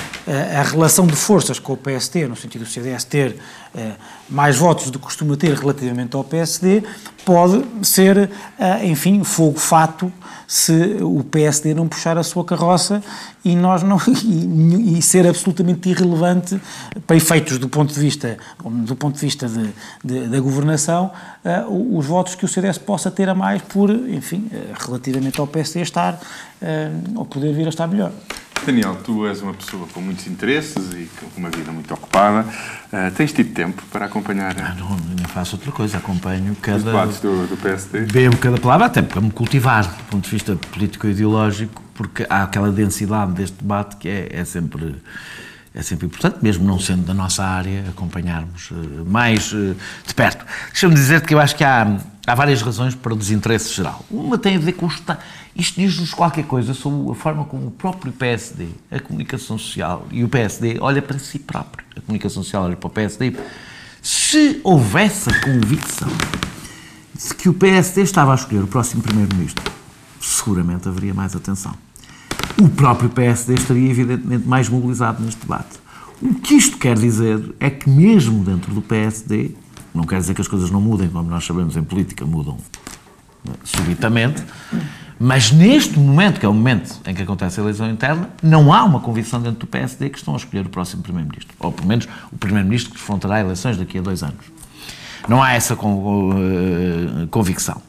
[0.58, 3.36] a relação de forças com o PSD, no sentido do CDS ter
[3.74, 3.92] eh,
[4.30, 6.82] mais votos do que costuma ter relativamente ao PSD,
[7.24, 10.12] pode ser, eh, enfim, fogo-fato
[10.50, 13.00] se o PSD não puxar a sua carroça
[13.44, 16.60] e, nós não, e, e, ser absolutamente irrelevante
[17.06, 19.70] para efeitos do ponto de vista, do ponto de vista de,
[20.04, 21.12] de, da governação,
[21.44, 25.46] uh, os votos que o CDS possa ter a mais por, enfim, uh, relativamente ao
[25.46, 28.10] PSD estar, uh, ou poder vir a estar melhor.
[28.64, 32.46] Daniel, tu és uma pessoa com muitos interesses e com uma vida muito ocupada.
[32.92, 34.54] Uh, tens tido tempo para acompanhar.
[34.58, 35.98] Ah, não, não faço outra coisa.
[35.98, 36.78] Acompanho cada.
[36.78, 38.00] Os debates do, do PSD.
[38.02, 42.70] Bebo cada palavra, até para me cultivar do ponto de vista político-ideológico, porque há aquela
[42.70, 44.96] densidade deste debate que é, é sempre
[45.72, 50.44] é sempre importante, mesmo não sendo da nossa área, acompanharmos uh, mais uh, de perto.
[50.72, 51.96] Deixa-me dizer que eu acho que há,
[52.26, 54.04] há várias razões para o desinteresse geral.
[54.10, 55.20] Uma tem a ver com o Estado.
[55.54, 60.22] Isto diz-nos qualquer coisa sobre a forma como o próprio PSD, a comunicação social e
[60.22, 61.84] o PSD olha para si próprio.
[61.96, 63.36] A comunicação social olha para o PSD.
[64.00, 66.08] Se houvesse a convicção
[67.14, 69.70] de que o PSD estava a escolher o próximo Primeiro-Ministro,
[70.20, 71.74] seguramente haveria mais atenção
[72.60, 75.78] o próprio PSD estaria evidentemente mais mobilizado neste debate.
[76.20, 79.52] O que isto quer dizer é que mesmo dentro do PSD,
[79.94, 82.58] não quer dizer que as coisas não mudem, como nós sabemos em política, mudam
[83.44, 84.44] né, subitamente,
[85.22, 88.82] mas neste momento, que é o momento em que acontece a eleição interna, não há
[88.84, 92.08] uma convicção dentro do PSD que estão a escolher o próximo Primeiro-Ministro, ou pelo menos
[92.32, 94.46] o Primeiro-Ministro que defrontará eleições daqui a dois anos.
[95.28, 95.76] Não há essa
[97.30, 97.82] convicção.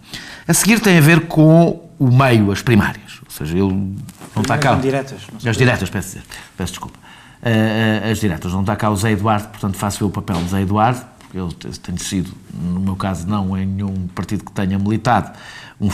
[0.45, 3.21] A seguir tem a ver com o meio, as primárias.
[3.23, 3.95] Ou seja, ele
[4.35, 4.73] não está cá.
[4.73, 5.21] As diretas.
[5.45, 6.23] As diretas, peço dizer.
[6.57, 6.99] Peço desculpa.
[7.41, 8.51] Uh, as diretas.
[8.51, 11.37] Não está cá o Zé Eduardo, portanto faço eu o papel de Zé Eduardo, porque
[11.37, 11.47] eu
[11.81, 15.31] tenho sido, no meu caso, não em nenhum partido que tenha militado,
[15.81, 15.87] um,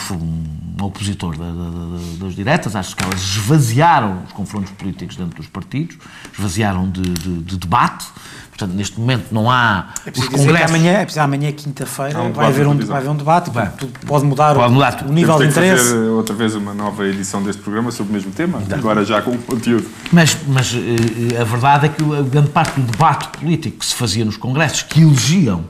[0.81, 2.75] um opositor da, da, da, das diretas.
[2.75, 5.97] Acho que elas esvaziaram os confrontos políticos dentro dos partidos,
[6.33, 8.05] esvaziaram de, de, de debate.
[8.49, 10.71] Portanto, neste momento não há é os congressos.
[10.71, 13.71] Amanhã, é preciso, amanhã quinta-feira, um vai, haver um, vai haver um debate, vai.
[14.05, 15.83] pode mudar, pode mudar o, o nível de interesse.
[15.83, 18.79] fazer outra vez uma nova edição deste programa sobre o mesmo tema, então.
[18.79, 19.85] agora já com conteúdo.
[20.11, 23.93] Mas, mas eh, a verdade é que a grande parte do debate político que se
[23.93, 25.63] fazia nos congressos, que elegiam,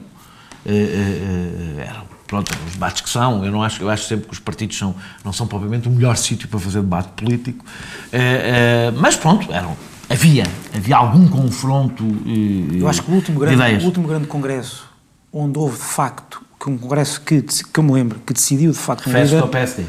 [0.64, 4.32] eh, eh, eram pronto, os debates que são, eu não acho, eu acho sempre que
[4.32, 7.64] os partidos são, não são propriamente o melhor sítio para fazer debate político,
[9.00, 9.76] mas pronto, eram
[10.08, 14.88] havia, havia algum confronto uh, Eu acho que o último, grande, o último grande congresso
[15.32, 18.78] onde houve de facto, que um congresso que, que eu me lembro, que decidiu de
[18.78, 19.08] facto...
[19.10, 19.84] Festa ao PSD?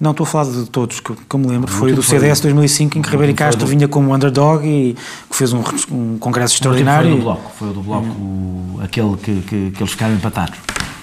[0.00, 1.68] Não, estou a falar de todos, que, que eu me lembro.
[1.68, 4.96] Foi do CDS 2005, em que Ribeiro Castro vinha como underdog e
[5.28, 5.60] que fez um,
[5.90, 7.10] um congresso extraordinário.
[7.10, 8.78] Foi do Bloco, foi do Bloco, uhum.
[8.80, 10.56] aquele que, que, que eles ficaram empatados.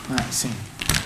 [0.10, 0.50] Ah, sim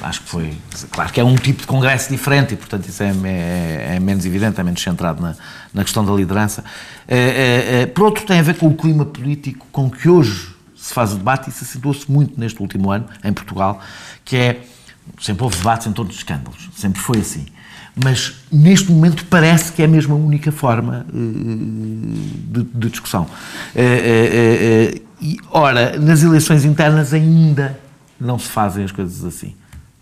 [0.01, 0.53] acho que foi.
[0.91, 4.25] Claro que é um tipo de congresso diferente e, portanto, isso é, é, é menos
[4.25, 5.35] evidente, é menos centrado na,
[5.73, 6.63] na questão da liderança.
[7.07, 11.13] É, por outro, tem a ver com o clima político com que hoje se faz
[11.13, 13.81] o debate e se acentuou-se muito neste último ano, em Portugal,
[14.23, 14.61] que é.
[15.19, 17.47] Sempre houve debates em torno de escândalos, sempre foi assim.
[17.95, 23.25] Mas neste momento parece que é mesmo a única forma de, de, discussão.
[25.21, 27.77] E, ora, nas eleições internas ainda
[28.19, 29.53] não se fazem as coisas assim.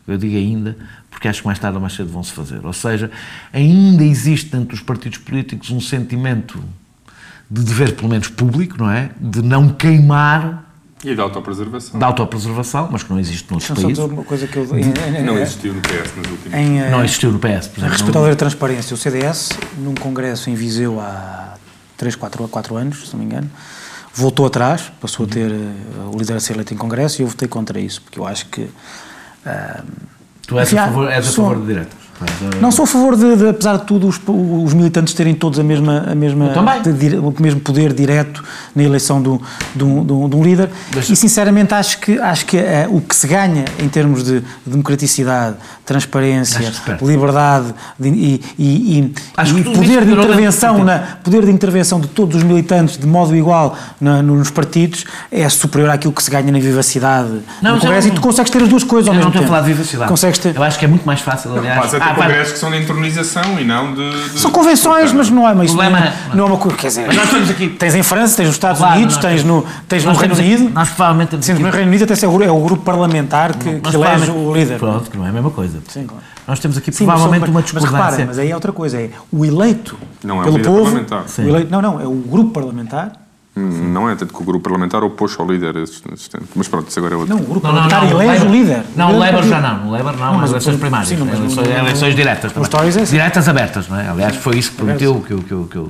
[0.08, 0.78] Eu digo ainda,
[1.10, 2.66] porque acho que mais tarde ou mais cedo vão se fazer.
[2.66, 3.12] Ou seja,
[3.52, 6.64] ainda existe dentro dos partidos políticos um sentimento
[7.50, 9.10] de dever, pelo menos público, não é?
[9.20, 10.66] De não queimar.
[11.04, 12.00] E de autopreservação.
[12.00, 14.04] De autopreservação, mas que não existe noutros Deixa países.
[14.04, 16.60] uma coisa que eu, de, não existiu no PS nas últimas.
[16.60, 17.90] Em, não existiu no PS, por exemplo.
[17.90, 21.56] Respeito à transparência, o CDS, num congresso em Viseu há
[21.98, 23.50] 3, 4, 4 anos, se não me engano,
[24.14, 27.28] voltou atrás, passou a ter uh, o líder a ser eleito em congresso e eu
[27.28, 28.68] votei contra isso, porque eu acho que
[30.48, 32.07] tu és, enfim, a favor, és a favor de diretas?
[32.60, 35.64] Não sou a favor de, de apesar de tudo, os, os, militantes terem todos a
[35.64, 36.52] mesma, a mesma,
[36.84, 38.44] de, o mesmo poder direto
[38.76, 39.42] na eleição do,
[39.76, 40.70] do, do, de um líder.
[40.96, 44.44] Mas, e sinceramente acho que, acho que é, o que se ganha em termos de
[44.66, 52.08] democraticidade, transparência, liberdade de, e, e, e poder de intervenção na poder de intervenção de
[52.08, 56.52] todos os militantes de modo igual na, nos partidos é superior àquilo que se ganha
[56.52, 59.32] na vivacidade não, no Congresso não, e tu consegues ter as duas coisas ao mesmo
[59.32, 59.38] tempo.
[59.38, 60.10] não estou a falar de vivacidade.
[60.10, 60.56] Consegues ter...
[60.56, 61.92] Eu acho que é muito mais fácil, aliás.
[61.94, 64.30] Não, ah, congressos que são de entronização e não de.
[64.30, 64.40] de...
[64.40, 65.72] São convenções, mas não é mais.
[65.72, 66.78] Problema, não, não é uma coisa.
[66.78, 67.70] Quer dizer, mas nós temos aqui.
[67.70, 70.70] Tens em França, tens nos Estados claro, Unidos, tens no, tens no Reino Unido.
[70.70, 71.46] Nós provavelmente temos.
[71.46, 74.78] Sim, no Reino Unido até é o grupo parlamentar que, que elege o líder.
[74.80, 75.80] Pronto, que não é a mesma coisa.
[75.88, 76.24] Sim, claro.
[76.48, 77.98] Nós temos aqui Sim, provavelmente mas, uma discordância.
[77.98, 80.96] Mas repara, mas aí é outra coisa, é o eleito não é pelo povo.
[80.96, 83.27] O eleito, não, não, é o grupo parlamentar
[83.58, 86.30] não é tanto que o grupo parlamentar opôs ao líder existente.
[86.56, 87.36] Mas pronto, isso agora é outro.
[87.36, 88.84] Não, o grupo parlamentar não, não, elege o líder.
[88.96, 89.88] Não, o Labour já não.
[89.88, 91.10] O Labour não, não mas eleições primárias.
[91.10, 92.52] Sim, mas eleições, eleições diretas.
[92.56, 93.12] É assim.
[93.12, 94.08] Diretas abertas, não é?
[94.08, 95.16] Aliás, foi isso que prometeu.
[95.22, 95.90] Que, que, que, que,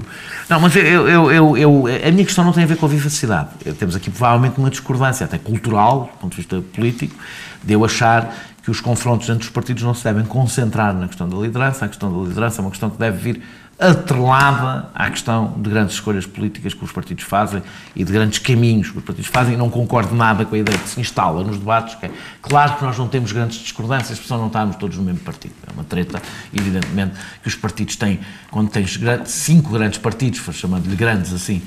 [0.50, 2.90] não, mas eu, eu, eu, eu, a minha questão não tem a ver com a
[2.90, 3.50] vivacidade.
[3.78, 7.16] Temos aqui provavelmente uma discordância, até cultural, do ponto de vista político,
[7.64, 11.28] de eu achar que os confrontos entre os partidos não se devem concentrar na questão
[11.28, 11.86] da liderança.
[11.86, 13.42] A questão da liderança é uma questão que deve vir
[13.80, 17.62] atrelada à questão de grandes escolhas políticas que os partidos fazem
[17.96, 20.78] e de grandes caminhos que os partidos fazem e não concordo nada com a ideia
[20.78, 22.12] que se instala nos debates, que é
[22.42, 25.54] claro que nós não temos grandes discordâncias, porque não estamos todos no mesmo partido.
[25.68, 26.20] É uma treta,
[26.52, 28.20] evidentemente, que os partidos têm,
[28.50, 31.62] quando tens cinco grandes partidos, chamando-lhe grandes assim,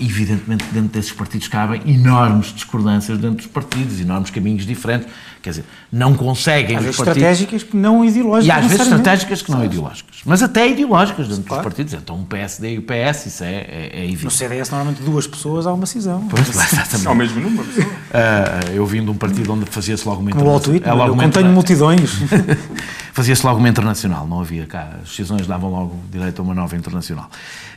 [0.00, 5.08] evidentemente dentro desses partidos cabem enormes discordâncias dentro dos partidos, enormes caminhos diferentes,
[5.42, 7.22] quer dizer, não conseguem às vezes partidos...
[7.22, 8.46] estratégicas que não ideológicas.
[8.46, 11.62] E às vezes estratégicas que não ideológicas, mas até ideológicas dentro claro.
[11.62, 11.94] dos partidos.
[11.94, 14.24] Então um PSD e o PS, isso é, é, é evidente.
[14.24, 16.26] No CDS, normalmente duas pessoas há uma cisão.
[16.28, 17.06] Pois, exatamente.
[17.06, 17.68] Ao mesmo número.
[17.68, 20.60] Uh, eu vim de um partido onde fazia-se logo uma internacional.
[20.60, 22.18] Twitter, eu contenho multidões.
[23.12, 24.92] fazia-se logo uma internacional, não havia cá.
[25.02, 27.28] As decisões davam logo direito a uma nova internacional.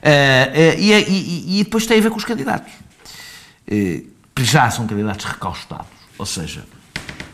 [0.01, 2.73] Uh, uh, e, e, e, depois tem a ver com os candidatos.
[3.71, 5.87] Uh, já são candidatos recaustados,
[6.17, 6.65] ou seja,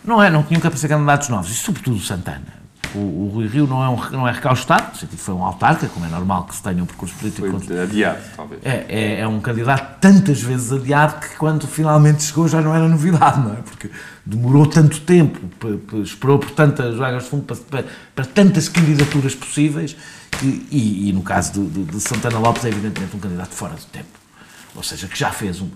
[0.04, 2.57] não, é, não tinham que aparecer candidatos novos, e sobretudo Santana.
[2.96, 5.88] O, o Rui Rio não é, um, não é recaustado, no sentido foi um autarca,
[5.88, 7.60] como é normal que se tenha um percurso político.
[7.60, 8.62] Foi adiado, talvez.
[8.64, 12.88] É, é, é, um candidato tantas vezes adiado que quando finalmente chegou já não era
[12.88, 13.58] novidade, não é?
[13.58, 13.90] Porque
[14.26, 15.40] demorou tanto tempo,
[16.04, 17.86] esperou por tantas vagas de fundo, para, para,
[18.16, 19.96] para tantas candidaturas possíveis,
[20.32, 23.74] que, e, e, no caso de, de, de, Santana Lopes é evidentemente um candidato fora
[23.74, 24.10] do tempo.
[24.76, 25.70] Ou seja, que já fez um,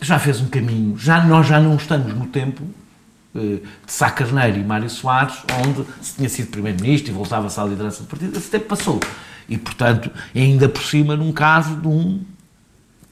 [0.00, 2.62] já fez um caminho, já, nós já não estamos no tempo
[3.38, 5.36] de Sá Carneiro e Mário Soares,
[5.66, 9.00] onde se tinha sido Primeiro-Ministro e voltava-se à liderança do partido, esse tempo passou.
[9.48, 12.20] E, portanto, ainda por cima, num caso de um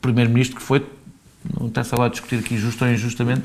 [0.03, 0.85] Primeiro-Ministro que foi,
[1.59, 3.45] não interessa agora discutir aqui justo ou injustamente,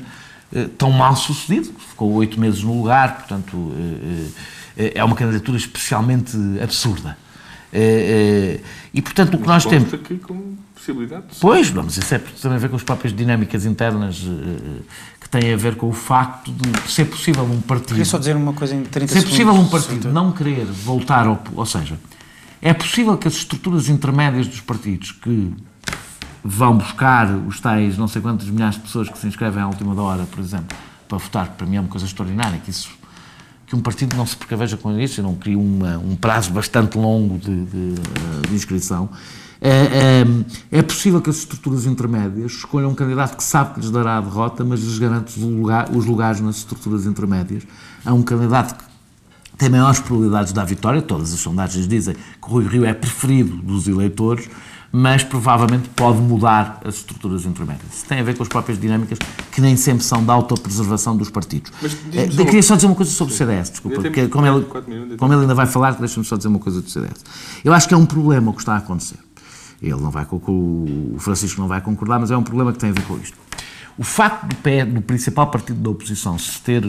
[0.54, 3.72] eh, tão mal sucedido, ficou oito meses no lugar, portanto,
[4.76, 7.16] eh, é uma candidatura especialmente absurda.
[8.92, 9.94] E, portanto, o que nós temos.
[9.94, 11.38] aqui com possibilidades.
[11.40, 14.22] Pois, vamos, isso é também a ver com as próprias dinâmicas internas
[15.32, 17.88] tem a ver com o facto de ser possível um partido.
[17.88, 21.42] Queria só dizer uma coisa em 30 Ser possível um partido não querer voltar ao.
[21.54, 21.98] Ou seja,
[22.60, 25.50] é possível que as estruturas intermédias dos partidos que
[26.44, 29.98] vão buscar os tais não sei quantos milhares de pessoas que se inscrevem à última
[30.02, 30.76] hora, por exemplo,
[31.08, 32.90] para votar, para mim é uma coisa extraordinária, que isso
[33.66, 36.98] que um partido não se precaveja com isso e não cria uma, um prazo bastante
[36.98, 37.94] longo de, de,
[38.46, 39.08] de inscrição.
[39.64, 40.24] É,
[40.72, 44.18] é, é, possível que as estruturas intermédias escolham um candidato que sabe que lhes dará
[44.18, 47.62] a derrota, mas lhes garante os, lugar, os lugares nas estruturas intermédias.
[48.04, 48.84] Há um candidato que
[49.56, 52.92] tem maiores probabilidades de dar vitória, todas as sondagens dizem que o Rui Rio é
[52.92, 54.50] preferido dos eleitores,
[54.90, 57.94] mas provavelmente pode mudar as estruturas intermédias.
[57.94, 59.16] Isso tem a ver com as próprias dinâmicas
[59.52, 61.70] que nem sempre são da autopreservação dos partidos.
[61.80, 62.44] Mas, é, só...
[62.44, 64.66] Queria só dizer uma coisa sobre o CDS, desculpa, porque como ele,
[65.16, 67.24] como ele ainda vai falar, deixa-me só dizer uma coisa do CDS.
[67.64, 69.18] Eu acho que é um problema o que está a acontecer.
[69.82, 72.92] Ele não vai, o Francisco não vai concordar, mas é um problema que tem a
[72.92, 73.36] ver com isto.
[73.98, 76.84] O facto do, pé, do principal partido da oposição se ter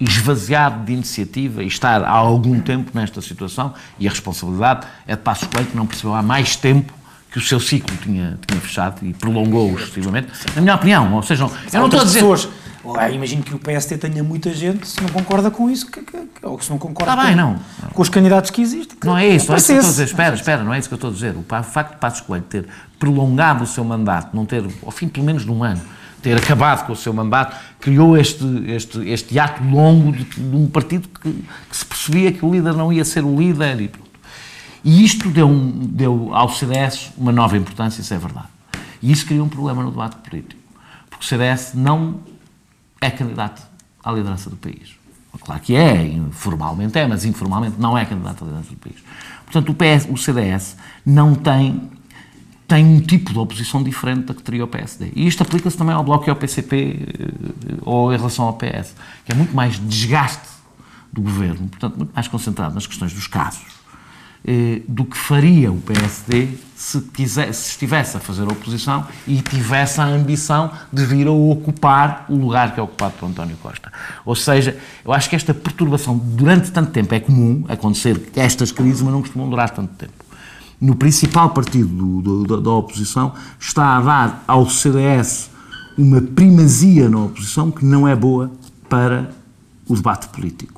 [0.00, 5.22] esvaziado de iniciativa e estar há algum tempo nesta situação, e a responsabilidade é de
[5.22, 6.92] Passos Coelho, que não percebeu há mais tempo
[7.30, 11.12] que o seu ciclo tinha, tinha fechado e prolongou-o excessivamente, na minha opinião.
[11.12, 11.50] Ou seja, eu
[11.80, 12.20] não estou a dizer...
[12.20, 12.48] Pessoas
[13.12, 16.60] imagino que o PST tenha muita gente, se não concorda com isso, que, que, ou
[16.60, 17.58] se não concorda Está bem, com, não.
[17.92, 18.98] com os candidatos que existem.
[18.98, 20.04] Que não é isso, não é isso que eu estou a dizer.
[20.04, 21.34] Espera, espera, não é isso que eu estou a dizer.
[21.36, 22.66] O facto de Passos Coelho ter
[22.98, 25.80] prolongado o seu mandato, não ter, ao fim pelo menos de um ano,
[26.22, 30.66] ter acabado com o seu mandato, criou este, este, este ato longo de, de um
[30.68, 34.10] partido que, que, se percebia que o líder não ia ser o líder e pronto.
[34.82, 38.48] E isto deu, um, deu ao CDS uma nova importância, isso é verdade.
[39.02, 40.60] E isso criou um problema no debate político.
[41.08, 42.20] Porque o CDS não
[43.00, 43.62] é candidato
[44.02, 44.96] à liderança do país.
[45.40, 48.96] Claro que é, formalmente é, mas informalmente não é candidato à liderança do país.
[49.44, 51.90] Portanto, o, PS, o CDS não tem
[52.66, 55.12] tem um tipo de oposição diferente da que teria o PSD.
[55.14, 58.94] E isto aplica-se também ao Bloco e ao PCP, eh, ou em relação ao PS,
[59.24, 60.48] que é muito mais desgaste
[61.12, 63.62] do governo, portanto, muito mais concentrado nas questões dos casos,
[64.86, 70.04] do que faria o PSD se, quiser, se estivesse a fazer oposição e tivesse a
[70.04, 73.92] ambição de vir a ocupar o lugar que é ocupado por António Costa.
[74.24, 79.02] Ou seja, eu acho que esta perturbação durante tanto tempo é comum acontecer estas crises,
[79.02, 80.26] mas não costumam durar tanto tempo
[80.80, 85.50] no principal partido do, do, da oposição, está a dar ao CDS
[85.96, 88.50] uma primazia na oposição que não é boa
[88.88, 89.30] para
[89.88, 90.75] o debate político.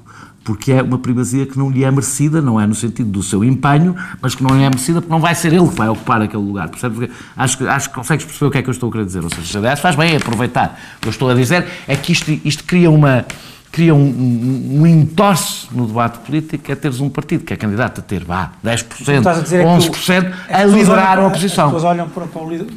[0.49, 3.45] Porque é uma primazia que não lhe é merecida, não é no sentido do seu
[3.45, 6.23] empenho, mas que não lhe é merecida porque não vai ser ele que vai ocupar
[6.23, 6.71] aquele lugar.
[6.71, 7.11] Percebe?
[7.37, 9.23] Acho, acho que consegues perceber o que é que eu estou a querer dizer.
[9.23, 10.81] Ou seja, CDS faz bem aproveitar.
[10.97, 13.27] O que eu estou a dizer é que isto, isto cria uma
[13.71, 18.01] cria um, um, um entorce no debate político é teres um partido que é candidato
[18.01, 21.67] a ter, vá, 10%, a 11% é a liderar a oposição.
[21.67, 22.69] As pessoas olham para, para o líder,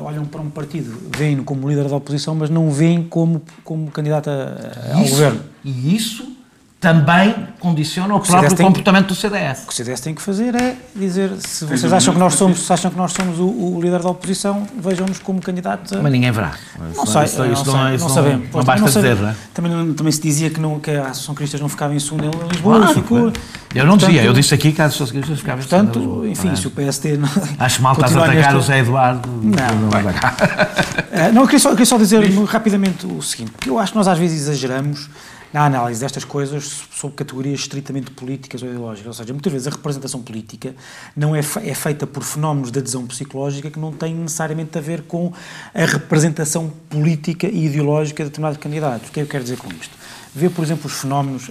[0.00, 4.30] olham para um partido, veem-no como líder da oposição, mas não veem como, como candidato
[4.30, 5.40] a, ao isso, governo.
[5.64, 6.37] E isso
[6.80, 9.64] também condiciona o, o próprio comportamento que, do CDS.
[9.64, 12.60] O que o CDS tem que fazer é dizer, se vocês acham que nós somos,
[12.60, 16.02] se acham que nós somos o, o líder da oposição, vejam-nos como candidato a...
[16.02, 16.52] Mas ninguém verá.
[16.94, 18.50] Não sei, isso, não, isso sei, não, não, isso não sabemos.
[18.52, 19.34] Não, não basta não dizer, não é?
[19.52, 22.48] Também, também se dizia que, não, que a Associação Cristas não ficava em segundo em
[22.48, 23.32] Lisboa, claro, ficou...
[23.74, 26.54] Eu não dizia, eu disse aqui que a Associação Cristas ficava em segundo Portanto, enfim,
[26.54, 27.16] se o PST...
[27.16, 29.28] Não, Acho mal estás a atacar o Zé Eduardo.
[29.28, 29.90] Não, não,
[31.34, 33.98] não eu, queria só, eu queria só dizer rapidamente o seguinte, que eu acho que
[33.98, 35.08] nós às vezes exageramos
[35.52, 39.06] na análise destas coisas sob categorias estritamente políticas ou ideológicas.
[39.06, 40.74] Ou seja, muitas vezes a representação política
[41.16, 45.02] não é, é feita por fenómenos de adesão psicológica que não têm necessariamente a ver
[45.02, 45.32] com
[45.74, 49.08] a representação política e ideológica de determinados candidatos.
[49.08, 49.96] O que é que eu quero dizer com isto?
[50.34, 51.50] Ver, por exemplo, os fenómenos,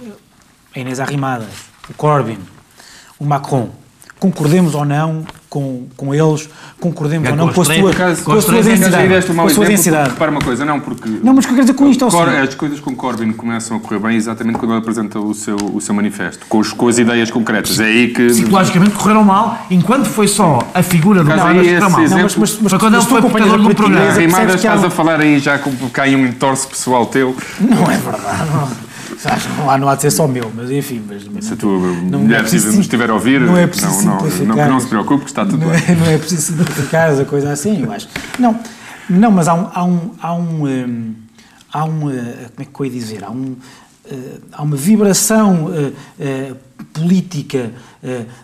[0.74, 1.48] a Inês Arrimadas,
[1.88, 2.38] o Corbyn,
[3.18, 3.70] o Macron,
[4.18, 6.48] concordemos ou não com, com eles,
[6.80, 9.26] concordemos é, ou não com a sua, caso, com a sua densidade.
[9.26, 10.10] Com a sua densidade.
[10.10, 11.08] Repara uma coisa, não, porque...
[11.22, 12.94] Não, mas o que eu quero dizer com isto é o Cor, As coisas com
[12.94, 16.58] Corbyn começam a correr bem exatamente quando ele apresenta o seu, o seu manifesto, com,
[16.58, 17.80] os, com as ideias concretas.
[17.80, 18.26] É aí que...
[18.26, 22.02] Psicologicamente correram mal, enquanto foi só a figura do não, esse mal.
[22.02, 24.12] Exemplo, não, mas, mas, mas, quando ele foi portador do programa.
[24.12, 27.34] Rimadas estás a falar aí já com cai um entorce pessoal teu.
[27.60, 28.87] Não é verdade, não.
[29.56, 31.02] Não há, não há de ser só meu, mas enfim.
[31.06, 34.06] Mas, se a tua não, mulher não é nos estiver a ouvir, não, é preciso
[34.06, 35.82] não, não, não, não se preocupe, que está tudo não bem.
[35.88, 38.08] É, não é preciso simplificar a coisa assim, eu acho.
[38.38, 38.58] Não,
[39.10, 39.68] não mas há um.
[39.74, 41.14] Há um, há um, um
[41.72, 43.24] há um como é que eu ia dizer?
[43.24, 43.56] Há, um,
[44.52, 45.68] há uma vibração
[46.92, 47.72] política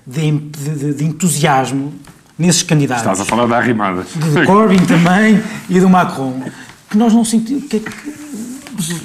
[0.05, 1.93] de, de, de, entusiasmo
[2.37, 3.03] nesses candidatos.
[3.03, 4.07] Estás a falar da Arrimadas.
[4.15, 6.43] De Corbyn também e do Macron,
[6.91, 7.65] que nós não sentimos.
[7.69, 8.25] Que, que,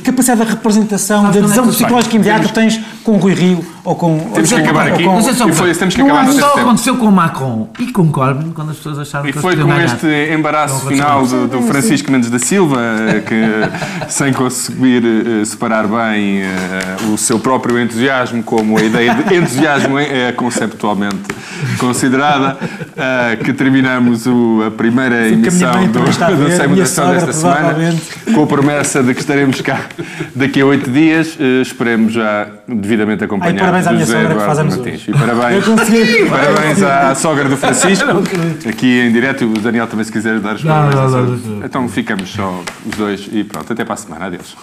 [0.04, 2.80] capacidade de representação, da adesão é psicológica imediata tens
[3.10, 4.20] com o Rui Rio ou com...
[4.34, 5.04] Temos ou, que acabar aqui.
[5.04, 8.78] Com, e foi, temos que acabar só aconteceu com Macron e com Corbyn, quando as
[8.78, 12.38] pessoas acharam e que E foi com este embaraço final do, do, Francisco Mendes da
[12.38, 12.80] Silva,
[13.26, 13.42] que
[14.08, 19.98] sem conseguir uh, separar bem uh, o seu próprio entusiasmo, como a ideia de entusiasmo
[19.98, 21.18] é conceptualmente
[21.80, 27.76] considerada, uh, que terminamos o, a primeira Sim, emissão do, do Sem Mutação desta semana,
[28.36, 29.82] com a promessa de que estaremos cá
[30.36, 33.62] daqui a oito dias, esperemos já devidamente acompanhados.
[33.62, 35.08] Ai, parabéns à minha sogra que faz anos Martins.
[35.08, 35.66] E parabéns,
[36.30, 38.06] parabéns à, à sogra do Francisco,
[38.68, 39.46] aqui em direto.
[39.46, 41.42] O Daniel também, se quiser dar os parabéns.
[41.64, 43.72] Então ficamos só os dois e pronto.
[43.72, 44.26] Até para a semana.
[44.26, 44.56] Adeus.